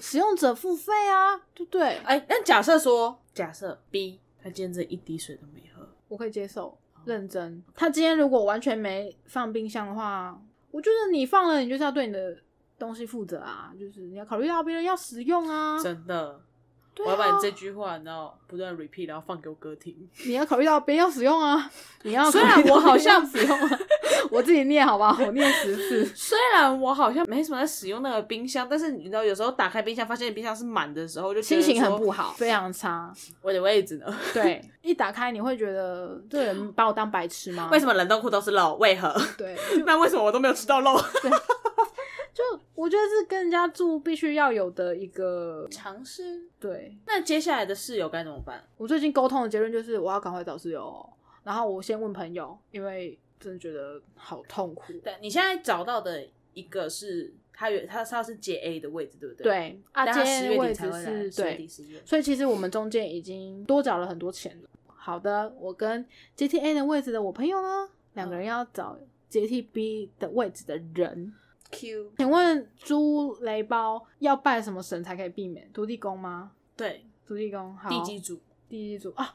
[0.00, 1.36] 使用者付费啊？
[1.54, 1.98] 对不对？
[2.04, 7.62] 哎，那假设说，假设 B 他今天这一滴水都没喝，我可以接受，认真。
[7.74, 12.36] 他今天如果完全没放冰箱的话，我觉得你放了，你就是要对你的
[12.78, 16.40] 东西负责啊，就是你要考虑到别人要使用啊，真的。
[16.98, 19.94] 我要把你这句话，然后不断 repeat，然后放给我哥听。
[20.24, 21.70] 你要考虑到别人要使用啊，
[22.02, 23.58] 你要虽然我好像使用，
[24.30, 25.16] 我自己念好不好？
[25.24, 26.04] 我念十次。
[26.14, 33.10] 虽然我好像没什么在使用那个冰箱，但是你知道，有时候打开冰箱，发现冰箱是满的时候，就心情很不好，非常差。
[33.40, 34.14] 我的位置呢？
[34.34, 37.68] 对，一打开你会觉得这人把我当白痴吗？
[37.72, 38.74] 为什么冷冻库都是肉？
[38.80, 39.14] 为何？
[39.38, 40.96] 对，那为什么我都没有吃到肉？
[41.22, 41.30] 就
[42.80, 46.48] 我觉得是跟人家住必须要有的一个尝试。
[46.58, 48.64] 对，那接下来的室友该怎么办？
[48.78, 51.06] 我最近沟通的结论就是我要赶快找室友，
[51.44, 54.94] 然后我先问朋友，因为真的觉得好痛苦。
[55.04, 59.44] 对你现在找到的一个是他有他他是接 A 的位置，对不对？
[59.44, 61.68] 对，啊，接 A 位置是对，
[62.06, 64.68] 所以其实我们中间已经多找了很多钱了。
[64.86, 71.34] 好的，我跟接替 A 的位置的我朋友呢，两个人要找接替 B 的位置的人。
[71.70, 76.52] Q，请问租雷包要拜什么神才可以避免土地公吗？
[76.76, 78.40] 对，土地公，地基主。
[78.68, 79.34] 地基主啊，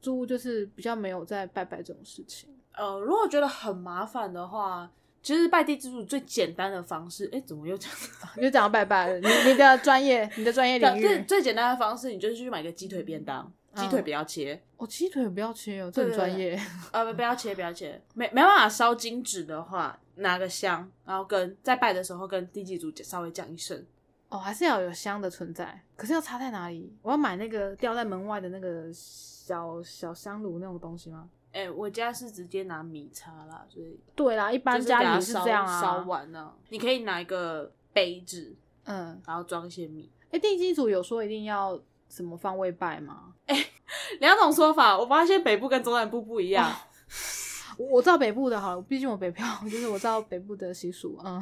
[0.00, 2.48] 猪就是比较没有在拜拜这种事情。
[2.74, 4.88] 呃，如果觉得很麻烦的话，
[5.20, 7.96] 其实拜地基主最简单的方式，哎，怎么又这样？
[8.36, 16.58] 你 就讲到拜拜了，你你的专业，你的专业领最域， 最简单的方式，你就是去买个鸡腿便当，鸡腿不要切，哦，鸡腿不要切哦，这很专业。
[16.92, 23.84] 呃，不不要切，不要切，没没办法烧金纸的话，拿个香，然后跟在拜的时候跟地基主稍微讲一声，
[24.28, 26.92] 哦，还是要有香的存在，可是要插在哪里？
[27.02, 31.28] 我要买那个吊在门外的那个小小香炉那种东西吗？
[31.52, 35.80] 哎，我家是直接拿米插啦，所以对啦，一般家里是烧这样啊。
[35.80, 38.54] 烧完呢，你可以拿一个杯子，
[38.84, 40.10] 嗯，然后装一些米。
[40.30, 43.34] 哎、地基主有说一定要什么方位拜吗？
[44.20, 46.70] 两种说法，我发现北部跟中南部不一样。
[47.78, 51.16] 我我知道北部的好了，毕竟我北漂，就是我知道北部的习俗。
[51.24, 51.40] 嗯，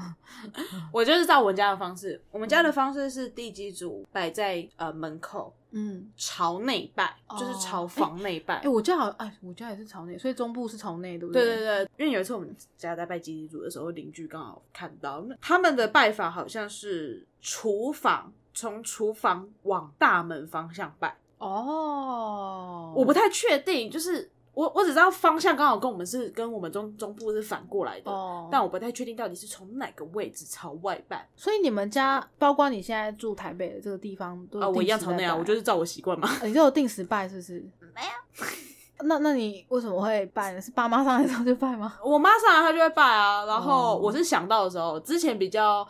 [0.92, 8.56] 我就是照我家的方式，我们家的方式是地基主摆在呃门口嗯，朝内拜，哦就是朝房内拜。
[8.56, 36.26] 哎、我家好，哎，我家也是朝内，所以中部是朝内，对不对对对对，因为有一次我们家在拜基主的时候，邻居刚好看到他们的拜法好像是厨房，从厨房往大门方向拜，哦，我不太确定，就是我我只知道方向刚好跟我们是跟我们中中部是反过来的，哦，但我不太确定到底是从哪个位置朝外拜所以你们家，包括你现在住台北的这个地方，都啊，我一样朝内啊，我就是是照我习惯嘛。
[36.42, 37.60] 你都有定时拜，是不是？
[37.94, 38.46] 没有。
[39.04, 40.60] 那那你为什么会拜呢？
[40.62, 41.92] 是爸妈上来之后就拜吗？
[42.02, 45.86] 我妈上来她就会拜啊，然后哦我是想到的时候，之前比较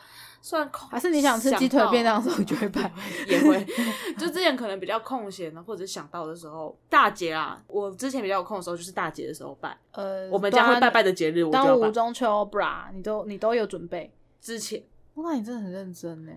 [0.46, 2.88] 算空，还是你想吃鸡腿便当的时候你就会 拜？
[3.26, 3.66] 也会，
[4.16, 11.90] 就之前可能比较空闲的，或者想到的时候，大节啊，我之前比较有空的时候就是大节的时候拜，呃，我们家会拜拜的节日，我就端午、要拜。
[11.90, 14.08] 中秋、bra，你都你都有准备。
[14.40, 14.80] 之前
[15.14, 16.32] 哇，那你真的很认真呢。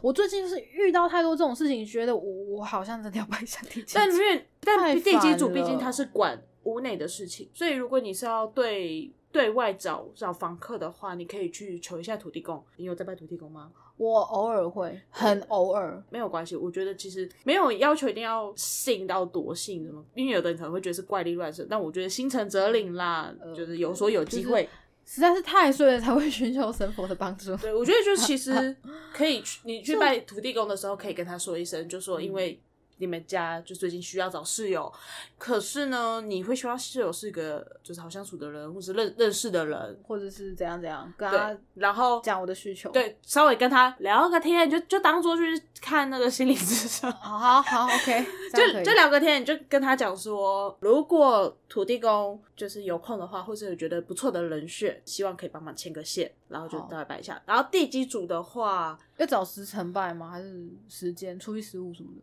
[0.00, 3.92] 我最近就是遇到太多这种事情，觉得我我好像真的要拜一下地基。
[3.94, 12.62] 但因为太但地基主烦毕竟了他是管屋内的事情，所以如果你是要对对外找找房客的话，你可以去求一下土地公。
[12.76, 13.70] 你有在拜土地公吗？
[13.96, 16.02] 我偶尔会，很偶尔。
[16.08, 24.68] 没有关系，我觉得其实没有要求一定要信到多信什么，因为有的人可能会觉得是怪力乱神，但我觉得心诚则灵啦，呃就是有说有机会。
[25.04, 27.56] 实在是太岁了，才会寻求神佛的帮助。
[27.56, 28.76] 对，我觉得就其实
[29.12, 32.60] 可以去，你去拜土地公的时候，可以跟他说一声，就说因为
[32.98, 34.92] 你们家就最近需要找室友，
[35.38, 45.42] 可是呢，你会希望室友是一个就是好相处的人，或是认认识的人，或者是怎样怎样，跟他对，然后讲我的需求。，对稍微跟他聊个天，就就当做去
[45.80, 47.10] 看那个心理智商。
[47.22, 57.40] 好好好，OK， 就就聊个天，你就跟他讲说，如果土地公就是有空的话，或是有觉得不错的人选，希望可以帮忙牵个线，然后就大概摆一下。
[57.46, 60.30] 然后地基组的话，要找时辰拜吗？
[60.30, 62.22] 还是时间初一十五什么的？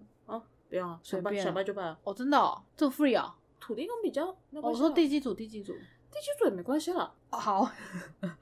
[1.04, 1.98] 随便想拜就拜啊。
[2.04, 3.36] 哦，真的哦，这么 free 啊？
[3.60, 5.74] 土地公比较没哦关系啊、我说地基组，地基组。
[5.74, 7.12] 地基组也没关系了。
[7.32, 7.72] 哦，好，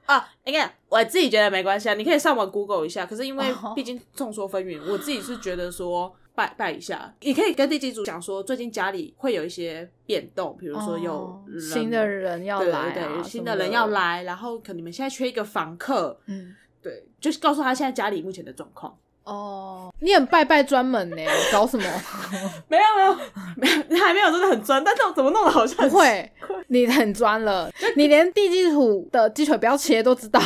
[0.06, 3.06] 啊，你看我自己觉得没关系啊，你可以上网 Google 一下。
[3.06, 16.56] 可是因为哦毕竟众说纷纭，我自己是觉得说拜拜一下，你可以跟地基组讲说，最近家里会有一些变动，比如说有哦新的人要对来啊，对对，什么新的人要，来，然后可能你们现在缺一个房客，嗯。
[16.82, 18.94] 对，就是告诉他现在家里目前的状况。
[19.24, 21.18] 哦，你很拜拜专门呢，
[21.52, 21.84] 搞什么？
[22.68, 23.16] 没有没有
[23.56, 26.32] 没有，你还没有真的很专，但是我怎么弄的好像不会，
[26.68, 30.40] 你很专了，你连地基土的鸡腿不要切都知道，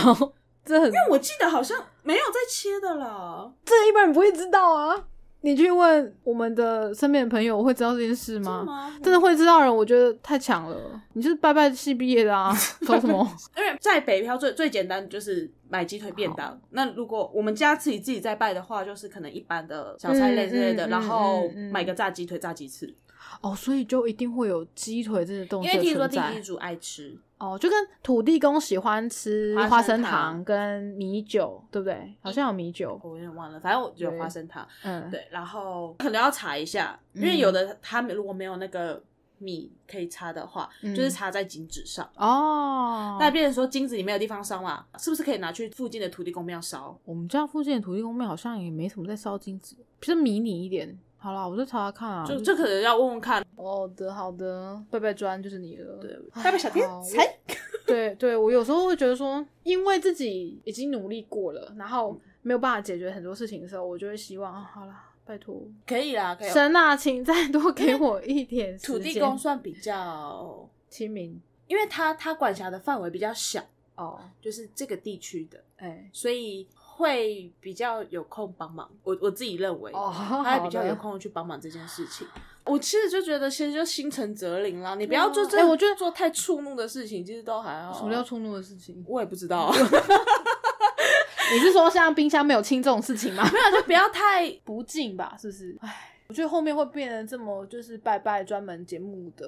[0.66, 3.52] 这很，我记得好像没有在切的啦。
[3.66, 5.06] 这一般人不会知道啊。
[5.42, 8.64] 你去问我们的身边的朋友，会知道这件事吗？
[8.66, 8.98] 吗？
[9.02, 10.78] 真的会知道人，我觉得太强了。
[11.14, 12.52] 你就是拜拜系毕业的啊，
[12.86, 13.26] 搞什么？
[13.56, 16.60] 因为在北漂最最简单就是买鸡腿便当。
[16.72, 22.94] 那如果我们家自己自己在拜的话，就是可能一般的小菜类之类的，嗯嗯然后买个炸鸡腿炸鸡翅，
[23.42, 27.18] 哦，所以就一定会有鸡腿这个东西因为听说第一组爱吃。
[27.38, 32.16] 哦，就跟土地公喜欢吃花生糖糖跟米酒，对不对？
[32.22, 34.68] 好像有米酒，我有点忘了，反正我有花生糖。
[34.84, 39.04] 嗯，对，然后可能要查一下，因为嗯有的他们如果没有那个
[39.38, 42.10] 米可以插的话，嗯就是插在金纸上。
[42.16, 47.00] 哦，那变成说金子里没有地方烧嘛，是不是可以拿去附近的土地公庙烧？
[47.06, 50.98] 我们家附近的土地公庙好像也没什么在烧金纸，比较迷你一点。
[51.28, 52.26] 好啦，我再查查看啊。
[52.26, 55.98] 就这可能要问问看，哦的，好的，拜拜砖就是你了。
[55.98, 57.38] 对，贝贝小天才。
[57.86, 66.50] 对对，我有时候会觉得说，因为自己已经努力过了，然后没有办法解决很多事情的时候，我就会希望，啊、好啦，拜托可以啦，可以。
[66.50, 68.96] 神啊，请再多给我一点时间。
[68.96, 71.38] 土地公算比较，亲民
[71.68, 73.62] 因为他他管辖的范围比较小，
[73.98, 78.90] 哦，就是这个地区的，哎、所以会比较有空帮忙。
[79.04, 80.96] 我我自己认为，哦， 他会比较有。
[80.96, 82.26] 空去帮忙这件事情。
[82.66, 87.94] 我其实就觉得，其实就心诚则灵啦，你不要做这，哎我觉得做太触怒的事情，其实都还好。
[87.94, 89.04] 什么叫触怒的事情？
[89.08, 89.72] 我也不知道，
[91.54, 93.48] 你是说像冰箱没有清这种事情吗？
[93.54, 95.78] 没有就不要太不敬吧，是不是？
[95.82, 99.48] 唉，我觉得后面会变得这么就是拜拜专门节目的，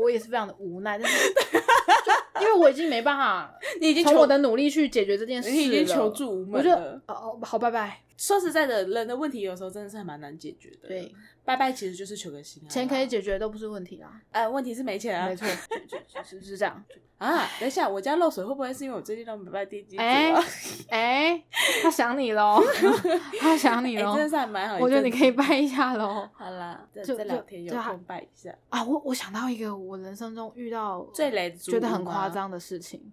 [0.00, 3.50] 我也是非常的无奈，但是就 因为我已经没办法
[3.80, 7.02] 你已经从我的努力去解决这件事了，你已经求助无我就门了。
[7.06, 10.88] 哦哦好拜拜，说实在的，人的问题有时候真的是还蛮难解决的。
[10.88, 11.10] 对，
[11.42, 12.68] 拜拜其实就是求个心安。
[12.68, 15.26] 钱可以解决都不是问题啦，呃，问题是没钱啊。
[15.26, 15.46] 没错，
[15.88, 16.84] 就是是这样。
[17.16, 20.44] 啊，等一下，我家漏水会不会是因为我最近都拜拜地基组哎啊？
[20.90, 21.44] 哎，
[21.82, 22.62] 他想你喽，
[23.40, 24.76] 他想你哎，喽真，的是还蛮好。
[24.78, 26.28] 我觉得你可以拜一下喽。
[26.34, 28.54] 好啦，这就这两天有空拜一下。
[28.68, 32.28] 啊，我我想到一个我人生中遇到最雷觉得很夸。
[32.28, 33.10] 张的事情。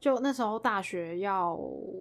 [0.00, 1.58] 就那时候大学要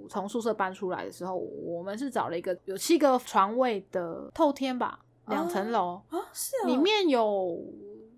[0.10, 7.60] 从宿舍搬出来的时候，我们是找了一个有七个床位的透天吧，两层楼，啊，是哦，里面有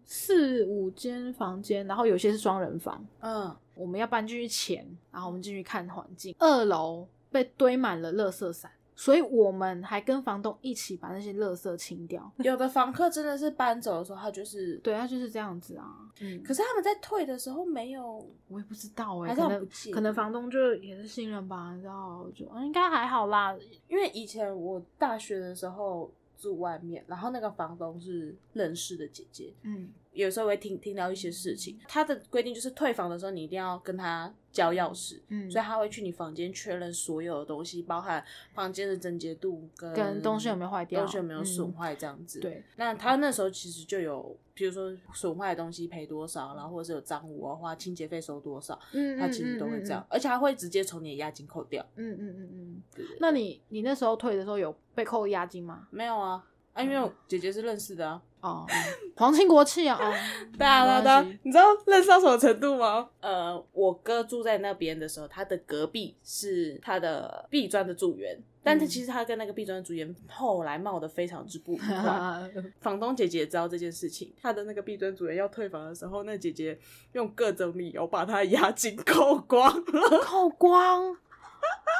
[0.03, 3.05] 四五间房间，然后有些是双人房。
[3.21, 8.69] 嗯，我们要搬进去前，然后我们进去看环境，二楼被堆满了垃圾伞，
[8.99, 12.29] 所以我们还跟房东一起把那些垃圾清掉。
[12.39, 15.85] 有的房客真的是搬走的时候，他就是，对，他就是这样子啊。
[16.19, 23.57] 嗯，可是他们在退的时候没有，我也不知道哎、还是可能可能房东就也是新人吧，你知道，就嗯应该还好啦。
[23.87, 31.79] 因为以前我大学的时候住外面，然后那个房东是认识的姐姐，嗯，有时候会听听到一些事情。
[31.87, 42.39] 他的规定就是退房的时候，你一定要跟他交钥匙，嗯所以他会去你房间确认所有的东西，包含房间的整洁度跟跟东西有没有坏掉东西有没有损嗯坏这样子。
[42.39, 51.85] 对，那他那时候其实就有，比如说损坏的东西赔多少，然后或者是有脏污啊，花清洁费收多少，嗯，他其实都会这样，而且他会直接从你的押金扣掉。
[51.95, 52.17] 嗯。
[52.19, 52.49] 嗯嗯
[52.97, 55.87] 嗯那你你那时候退的时候有被扣押金吗？
[55.91, 56.43] 没有啊，
[56.73, 58.21] 啊，因为我姐姐是认识的啊。
[58.41, 58.75] 哦，嗯
[59.17, 60.13] 皇亲国戚啊，哦，
[60.57, 61.21] 对啊，对啊，没对啊。
[61.21, 63.09] 关系，你知道认识到什么程度吗？
[63.21, 72.49] 呃，我哥住在那边的时候，他的隔壁是他的壁砖的住员，但是其实他跟那个壁砖的住员后来闹得非常之不愉快。
[72.79, 76.79] 房东姐姐也知道这件事情，她的那个壁砖组员要退房的时候，那姐姐
[77.11, 79.69] 用各种理由把他押金扣光。
[79.75, 80.19] 了。
[80.21, 81.13] 扣光，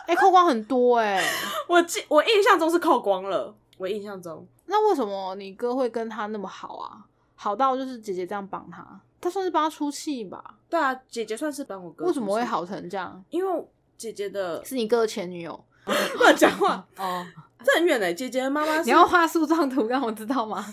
[0.07, 1.21] 哎、扣光很多哎、
[1.67, 7.05] 我记我印象中是扣光了，我印象中那为什么你哥会跟他那么好啊？
[7.35, 8.85] 好到就是姐姐这样帮他，
[9.19, 10.55] 他算是帮他出气吧？
[10.69, 12.05] 对啊，姐姐算是帮我哥。
[12.05, 12.43] 为什么会？
[12.43, 13.23] 好成这样？
[13.29, 13.67] 因为
[13.97, 15.63] 姐姐的是你哥的前女友
[16.19, 17.25] 乱讲话， 哦？
[17.63, 20.65] 这很远哎、姐姐的妈妈 你要画树状图让我知道吗？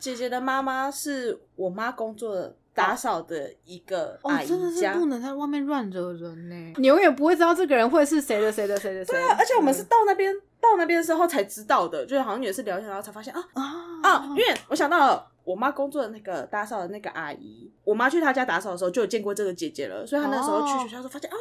[0.00, 4.94] 姐姐的妈妈是我妈工作的打扫的一个哦阿，姨真的是家。
[4.94, 6.74] 不能在外面乱惹人呢。
[6.78, 9.12] 你永远不会知道这个人会是谁的谁的谁的谁。
[9.12, 13.62] 对啊，而且我们是到那边到那边之后才知道的，就是好像也是聊天，然后才发现啊啊
[14.02, 15.32] 啊，因为我想到了。
[15.46, 21.36] 我妈工作的那个打扫的那个阿姨，我妈去她家打扫的时候就有见过这个姐姐了，所以她那时候去哦学校的时候发现、啊，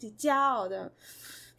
[0.00, 0.86] 你家哦这样。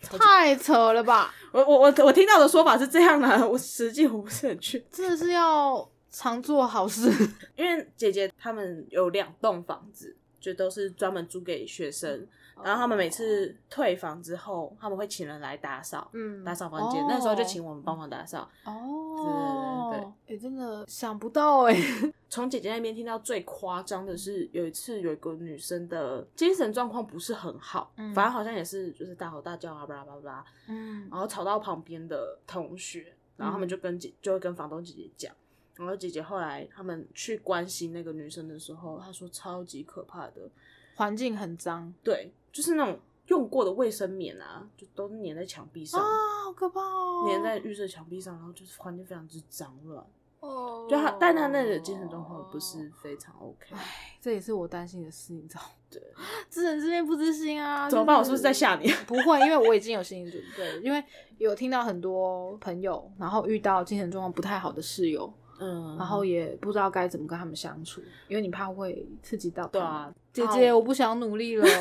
[0.04, 1.34] 太扯了吧！
[1.52, 7.12] 我我我我听到的说法是这样的，我实际我不是很确真的是要常做好事。
[7.58, 12.28] 因为姐姐他们有两栋房子，就都是专门租给学生，
[12.64, 16.44] 然后他们每次退房之后，他们会请人来打扫，嗯。
[16.44, 17.06] 打扫房间。
[17.08, 18.50] 那时候就请我们帮忙打扫。
[18.66, 21.76] 哦，对对对哎、真的想不到哎、
[22.30, 28.14] 从姐姐那边听到最夸张的是，有一次有一个女生的精神状况不是很好，嗯。
[28.14, 31.08] 反正好像也是就是大吼大叫啊，巴拉巴拉巴拉，嗯。
[31.12, 35.34] 然后吵到旁边的同学，然后他们就跟姐就会跟房东姐姐讲。
[35.76, 40.50] 然后姐姐后来他们去关心那个女生的时候，她说超级可怕的，
[40.96, 41.94] 环境很脏。
[42.04, 46.08] 对，就是那种用过的卫生棉啊，就都是粘在墙壁上，啊，
[46.46, 47.28] 好可怕哦！
[47.30, 50.04] 粘在浴室墙壁上，然后就是环境非常之脏乱。
[50.40, 53.76] 哦，就他，但他那个精神状况不是非常 OK。
[54.20, 55.62] 这也是我担心的事，你知道？
[55.88, 56.02] 对，
[56.50, 57.88] 知人知面不知心啊！
[57.88, 58.18] 怎么办？
[58.18, 58.90] 我是不是在吓你？
[59.06, 61.04] 不会，因为我已经有心理准备，因为
[61.38, 69.68] 有听到很多朋友，然后遇到精神状况不太好的室友，嗯，然后也不知道该怎么跟他们相处，因为你怕会刺激到。
[69.68, 71.64] 对啊，姐姐，我不想努力了。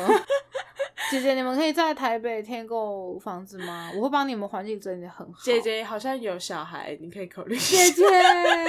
[1.09, 3.91] 姐姐，你们可以在台北添购房子吗？
[3.95, 5.39] 我会帮你们环境整理的很好。
[5.43, 7.57] 姐，姐好像有小孩，你可以考虑。
[7.57, 8.03] 姐姐，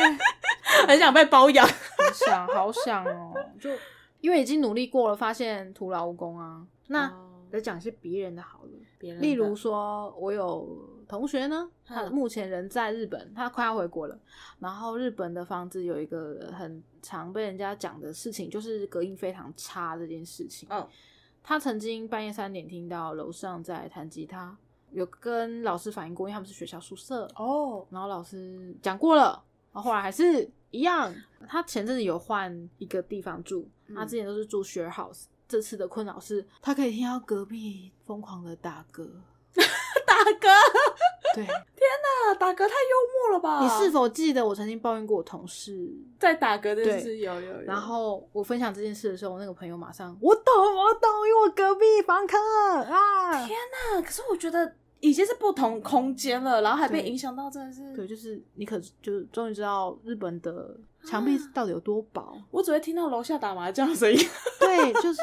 [0.86, 1.66] 很想被包养。
[1.66, 1.72] 好
[2.14, 3.70] 想好想哦，就
[4.20, 6.66] 因为已经努力过了，发现徒劳无功啊。
[6.88, 10.68] 那哦来讲一些别人的好了，别人例如说，我有
[11.08, 14.18] 同学呢，他嗯目前人在日本，他快要回国了。
[14.58, 20.68] 然后日本的房子有一个很常被人家讲的事情，就是隔音非常差这件事情。
[20.70, 20.86] 嗯，
[21.48, 24.54] 他曾经半夜三点听到楼上在弹吉他，
[24.90, 29.42] 有跟老师反映过，因为他们是学校宿舍，哦，然后老师讲过了。
[29.72, 31.10] 然后后来还是一样。
[31.48, 35.24] 他前阵子有换一个地方住，嗯他之前都是住 share house。
[35.48, 39.08] 这次的困扰是他可以听到隔壁疯狂的打嗝。
[40.24, 40.48] 大哥，
[41.34, 41.54] 对，天
[42.02, 43.60] 哪，打嗝太幽默了吧？
[43.62, 45.90] 你是否记得我曾经抱怨过我同事？
[46.18, 47.16] 在打嗝这件对事？
[47.18, 47.60] 有有有。
[47.62, 53.58] 然后我分享这件事的时候，我那个朋友马上我懂我懂，因为我隔壁房客啊，天
[53.94, 54.02] 哪！
[54.02, 57.94] 可是我觉得已经是不同空间了，然后还被影响到，真的是。
[57.94, 62.36] 对，就是你可就是终于知道日本的墙壁到底有多薄。
[62.50, 64.18] 我只会听到楼下打麻将的声音。
[64.60, 65.20] 对，就是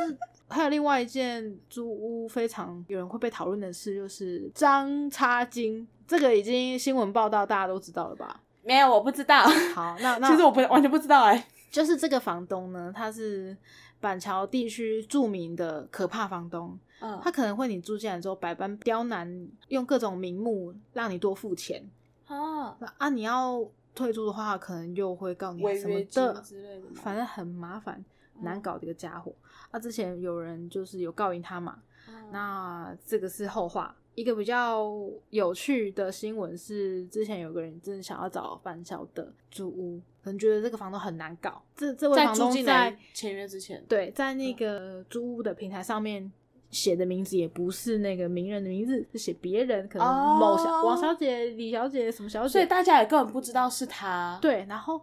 [0.47, 8.41] 还有另外一件租屋非常有人会被讨论的事，就是张差金，这个已经新闻报道大家都知道了吧？
[8.63, 9.43] 没有，我不知道。
[9.73, 13.55] 好，那那 其实我不完全不知道哎、就是这个房东呢，他是
[13.99, 21.87] 板桥地区著名的可怕房东，嗯，他可能会你住进来之后百般刁难，用各种名目让你多付钱。
[22.27, 23.63] 哦，那啊，你要
[23.95, 26.87] 退租的话，可能又会告你什么之类的？
[26.95, 28.03] 反正很麻烦
[28.35, 29.33] 嗯难搞的一个家伙。
[29.71, 33.95] 那、之前有人就是有告赢他嘛，嗯那这个是后话。
[34.13, 34.89] 一个比较
[35.29, 41.61] 有趣的新闻是，之前有个人真的想要找返校的租屋，可能觉得这个房东很难搞。
[41.75, 46.31] 这这位房东在签约之前，对在那个租屋的平台上面
[46.75, 55.01] 写的名字也不是那个名人的名字，是写别人，可能哦某小、王小姐、李小姐什么小姐，所以大家也根本不知道是他。，对，然后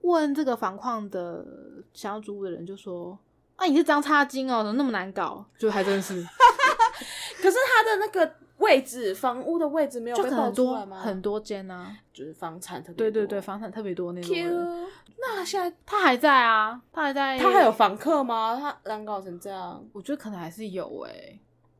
[0.00, 1.44] 问这个房况的
[1.92, 3.18] 想要租屋的人就说
[3.56, 6.14] ：“啊，你是张差金哦，怎么那么难搞？”就还真是，
[7.42, 11.00] 可是他的那个位置，房屋的位置没有就被爆出来吗？
[11.00, 14.88] 很多间啊，就是房产特别对对对，房产特别多那种 Q，
[15.18, 18.56] 那现在他还在啊，他还在，他还有，房客吗？
[18.60, 21.38] 他难搞成这样，我觉得可能还是有哎、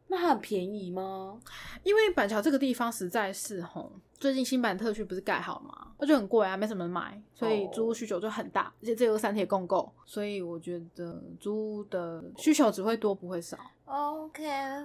[0.08, 1.38] 那他很便宜吗？
[1.84, 5.88] 因为板桥这个地方实在是吼，最近新版特区不是盖好吗？
[5.98, 13.58] 那就很贵啊，没什么人买，所以哦租屋需求就很大，而且这有三铁共购，所以我觉得租屋的需求只会多不会少。
[13.84, 14.42] OK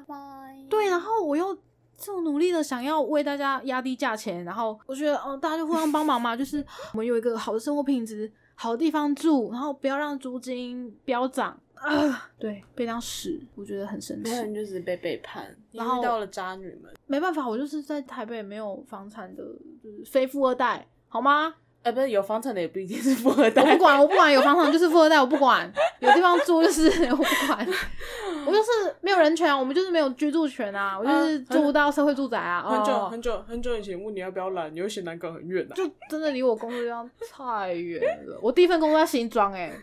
[0.07, 0.67] fine。
[0.67, 1.57] 对，然后我又
[1.97, 12.29] 这种努力的想要为大家压低价钱，然后我觉得哦，大家就互相帮忙嘛，就是我们有一个好的生活品质，好的地方住，然后不要让租金飙涨啊。
[12.37, 14.41] 对，被当屎，我觉得很生气那。
[14.41, 16.93] 人就是被背叛，然后遇到了渣女们。
[17.07, 19.43] 没办法，我就是在台北没有房产的，
[19.83, 21.55] 就是非富二代，好吗？
[21.85, 23.61] 呃，不是有房产的也不一定是富二代。
[23.61, 27.67] 我不管，我不管有房产就是富二代，我不管有地方住就是 我不管，
[28.47, 35.73] 我就是没有人权啊，我们就是没有居住权啊，我就是嗯住不到社会住宅啊，很久哦很久很久以前问你要不要来，你又嫌南港很远啊。
[35.75, 38.39] 就真的离我工作地方太远了。
[38.41, 39.77] 我第一份工作在新庄，哎，爆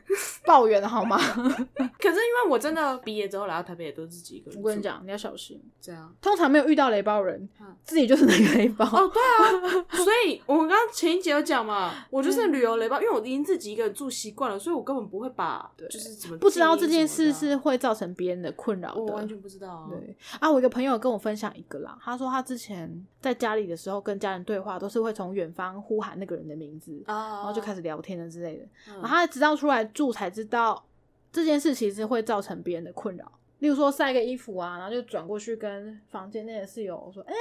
[0.68, 1.18] 远了好吗？
[1.98, 4.60] 可是因为我真的毕业之后来到台北也都自己一个人。
[4.60, 6.12] 我跟你，讲，你要小心，这样。
[6.20, 8.84] 通常没有遇到雷包人嗯，自己就是那个雷包。
[8.86, 19.86] 哦，对啊， 所以我们刚刚前一节有讲嘛，我就是旅游雷包，因为我已经自己一个人住习惯了，所以我根本不会把就是怎么不知道这件事是会造成别人的困扰的，我完全不知道啊。
[19.90, 28.64] 对啊，我一个朋友跟我分享一个啦，他说他之前在家里的时候跟家人对话，都是会从远方呼喊那个人的名字，啊，然后就开始聊天了之类的。
[28.88, 30.84] 嗯，然后他直到出来住才知道
[31.30, 37.32] 这件事其实会造成别人的困扰，例如说晒个衣服啊，然后就转过去跟房间内的室友说：“哎、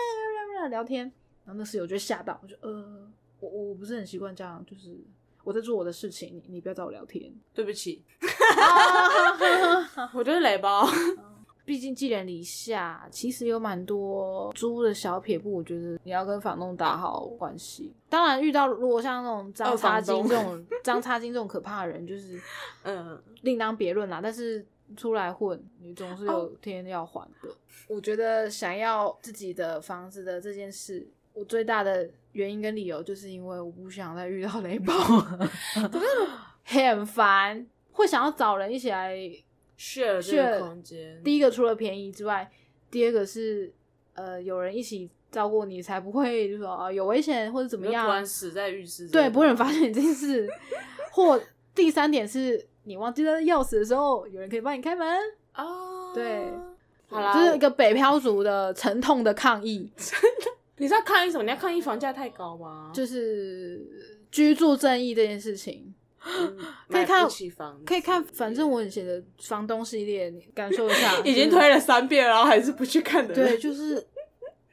[0.59, 1.11] 聊聊天。”
[1.45, 4.95] 然后那室友就吓到，我就呃，我我不是很习惯这样，就是
[5.43, 7.33] 我在做我的事情，你你不要找我聊天。
[7.53, 8.03] 对不起，
[9.95, 10.85] 啊 我就是雷包。
[11.63, 17.93] 毕竟寄人篱下，其实有蛮多租的小撇步，我觉得你要跟房东打好关系。
[18.09, 22.41] 当然，遇到如果像那种张差金这种张差金这种可怕的人，就是
[22.83, 24.19] 嗯，另当别论啦。
[24.21, 24.65] 但是
[24.97, 27.49] 出来混，你总是有哦天要还的。
[27.87, 34.93] 我觉得想要自己的房子的这件事，我最大的原因跟理由，就是因为我不想再遇到雷包，
[36.63, 39.15] 很烦，会想要找人一起来
[39.81, 42.47] share 这个空间，第一个除了便宜之外，
[42.91, 43.73] 第二个是
[44.13, 50.47] 呃有人一起照顾你，才不会就说啊有危险或者怎么样突，然死在浴室对，不会有人发现你这件事。
[51.11, 51.41] 或
[51.73, 55.07] 第三点是你忘记了钥匙的时候，有人可以帮你开门，
[55.53, 56.45] 啊，对，
[57.09, 59.91] 好啦，这是一个北漂族的沉痛的抗议，
[60.77, 61.43] 你知道抗议什么？
[61.43, 62.91] 你要抗议房价太高吗？
[62.93, 63.85] 就是
[64.29, 65.93] 居住正义这件事情。
[66.23, 66.57] 嗯
[66.89, 67.27] 可以看
[67.85, 71.17] 可以看，反正我以前的房东系列，你感受一下。
[71.25, 73.33] 已经推了三遍，然后还是不去看的。
[73.33, 74.05] 对， 就是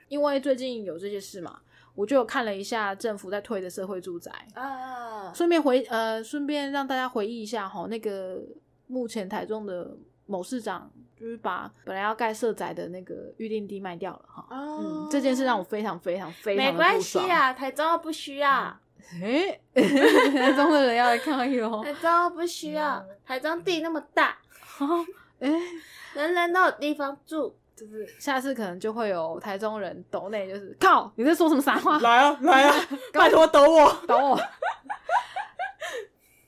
[0.09, 1.61] 因为最近有这些事嘛，
[1.95, 8.43] 我就有看了一下政府在推的社会住宅，啊，顺便回呃，顺便让大家回忆一下哈，那个
[8.87, 9.97] 目前台中的
[10.27, 14.47] 某市长就是把本来要盖社宅的那个预定地卖掉了哈。
[14.51, 17.01] 嗯，这件事让我非常非常非常没关。
[17.01, 18.79] 系啊，台中不需要。
[19.21, 21.83] 诶、台中的人要来抗议哦。
[21.85, 24.37] 台中不需要，台中地那么大，
[25.41, 25.51] 诶、
[26.15, 27.57] 人人都有地方住。
[27.77, 31.97] 就是下次可能就会有台中人抖内，就是靠你在说什么傻话？
[32.01, 32.75] 来啊来啊，
[33.13, 33.97] 拜托抖我。
[34.05, 34.41] 抖我。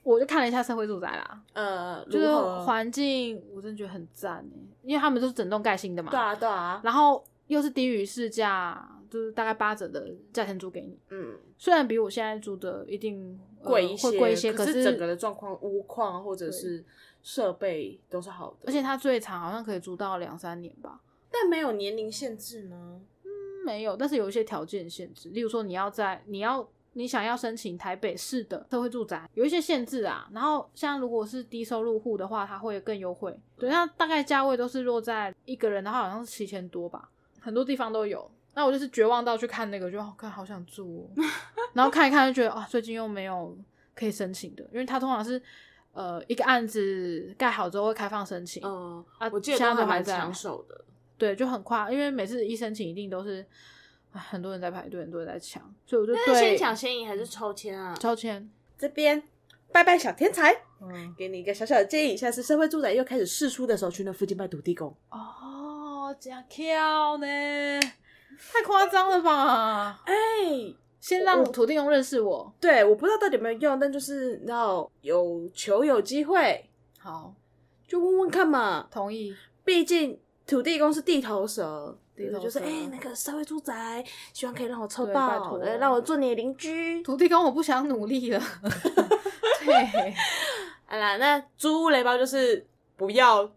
[0.03, 2.35] 我就看了一下社会住宅啦，呃，就是
[2.65, 10.99] 环境，我真的觉得很赞哎，因为他们都是整栋盖新的嘛，对啊对啊，然后又是低于市价，就是大概八折的价钱租给你。
[11.11, 16.83] 嗯，虽然比我现在租的一定、呃贵一些，会贵一些，可是整个的状况，屋况或者是
[17.23, 21.01] 设备都是好的，而且它最长好像可以租到两三年吧。
[21.31, 23.03] 但没有年龄限制吗。
[23.25, 23.31] 嗯
[23.63, 30.27] 没有，但是有一些条件限制，例如说你要在你要你想要申请台北市的社会住宅，有一些限制啊。
[30.33, 33.39] 然后像如果是低收入户的话，它会更优惠。
[33.59, 38.29] 对，那大概价位都是落在一个人的话，好像是七千多吧，很多地方都有。
[38.61, 41.25] 那我就是绝望到去看那个，就好看好想住、哦，
[41.73, 43.57] 然后看一看就觉得啊，最近又没有
[43.95, 45.41] 可以申请的，因为它通常是
[45.93, 50.85] 呃一个案子盖好之后会开放申请，嗯啊我记得现在都在抢手的。
[51.17, 53.45] 对，就很快，因为每次一申请一定都是
[54.11, 57.95] 很多人在排队，很多人在抢，所以我就对先抢先赢还是抽签啊？
[57.99, 58.47] 抽签，
[58.77, 59.23] 这边
[59.73, 64.95] 拜拜小天才，嗯，给你一个小小的建议，下次社会住宅又开始试出的时候，去那附近拜土地公。
[65.11, 67.27] 哦，假跳呢，
[68.53, 70.01] 太夸张了吧？
[70.05, 70.15] 哎、
[71.01, 76.69] 先让土地公认识我，对，我不知道到底有没有用，但就是你知道有求有机会，
[76.99, 77.35] 好，
[77.87, 78.87] 就问问看嘛。
[78.91, 82.41] 同意，毕竟土地公是地头蛇，地头蛇。
[82.41, 87.03] 就是哎、那个社会住宅，希望可以让我抽到，呃，让我做你的邻居。
[87.03, 88.41] 土地公我不想努力了，
[89.65, 90.15] 对，
[90.87, 92.67] 好啦，那租屋雷包就是
[92.97, 93.51] 不要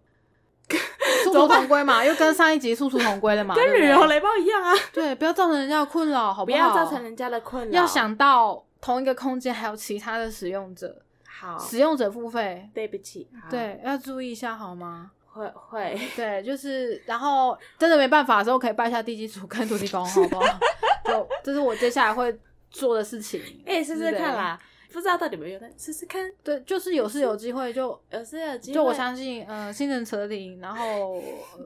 [1.33, 6.45] 殊同归嘛， 又跟上一集殊途同归了嘛，跟旅游雷暴一样啊，对，不要造成人家的困扰，好不好？
[6.45, 7.71] 不要造成人家的困扰。
[7.71, 10.95] 要想到同一个空间还有其他的使用者，
[11.27, 15.11] 好，使用者付费，对不起，好，对，要注意一下好吗？
[15.31, 20.59] 会会， 对，就是，然后真的没办法的时候，可以拜一下地基主跟土地公，好不好？
[21.05, 22.37] 就这是我接下来会
[22.69, 23.41] 做的事情。
[23.65, 24.59] 哎、试试看啦，
[24.93, 28.75] 不知道到底有没有用，但试试看，对，就是有是有机会，就有是有机会。
[28.75, 31.23] 就我相信，呃，心诚则灵，然后呃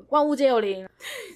[0.08, 0.88] 万物皆有灵。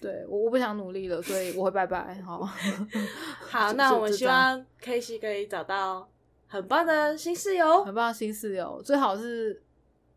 [0.02, 2.20] 对我我不想努力了，所以我会拜拜。
[2.26, 2.48] 好，
[3.50, 6.10] 好，那我们希望 K 西可以找到
[6.48, 7.84] 很棒的新室友。
[7.84, 9.62] 很棒的新室友，最好是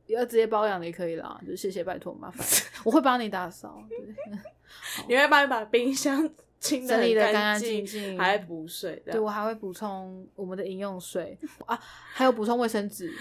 [0.06, 2.46] 要直接包养的也可以啦，就谢谢拜托麻烦，
[2.84, 3.98] 我会帮你打扫，对
[5.08, 6.30] 你会帮你把冰箱
[6.64, 9.12] 清整理的干干干净净，还补水的。
[9.12, 11.78] 对我还会补充我们的饮用水啊，
[12.12, 13.12] 还有补充卫生纸，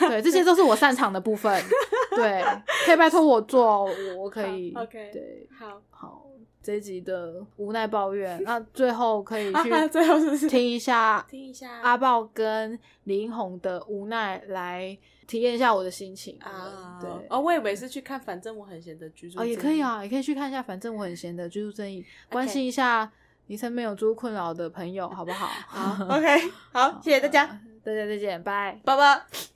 [0.00, 1.62] 对，这些都是我擅长的部分。
[2.16, 2.42] 对，
[2.84, 4.74] 可以拜托我做，我我可以。
[4.74, 6.26] ，OK 对，好，好，
[6.60, 14.98] 这一集的无奈抱怨，那最后可以 去啊，最后是听一下听一下阿豹跟林红的无奈，来
[15.28, 16.36] 体验一下我的心情。
[16.40, 16.98] 啊？
[17.00, 17.08] 对。
[17.30, 19.54] 哦，我以为是去看，反正我很闲的居住哦，也。
[19.54, 20.60] 可以啊，也可以去看一下。
[20.60, 23.08] 反正我很闲的居住正义， 关心一下
[23.46, 25.46] 你身边有租屋困扰的朋友，好不好？
[25.46, 27.46] 好，OK，好，谢谢大家，
[27.84, 28.80] 大家再见，拜。
[28.84, 29.38] 拜拜。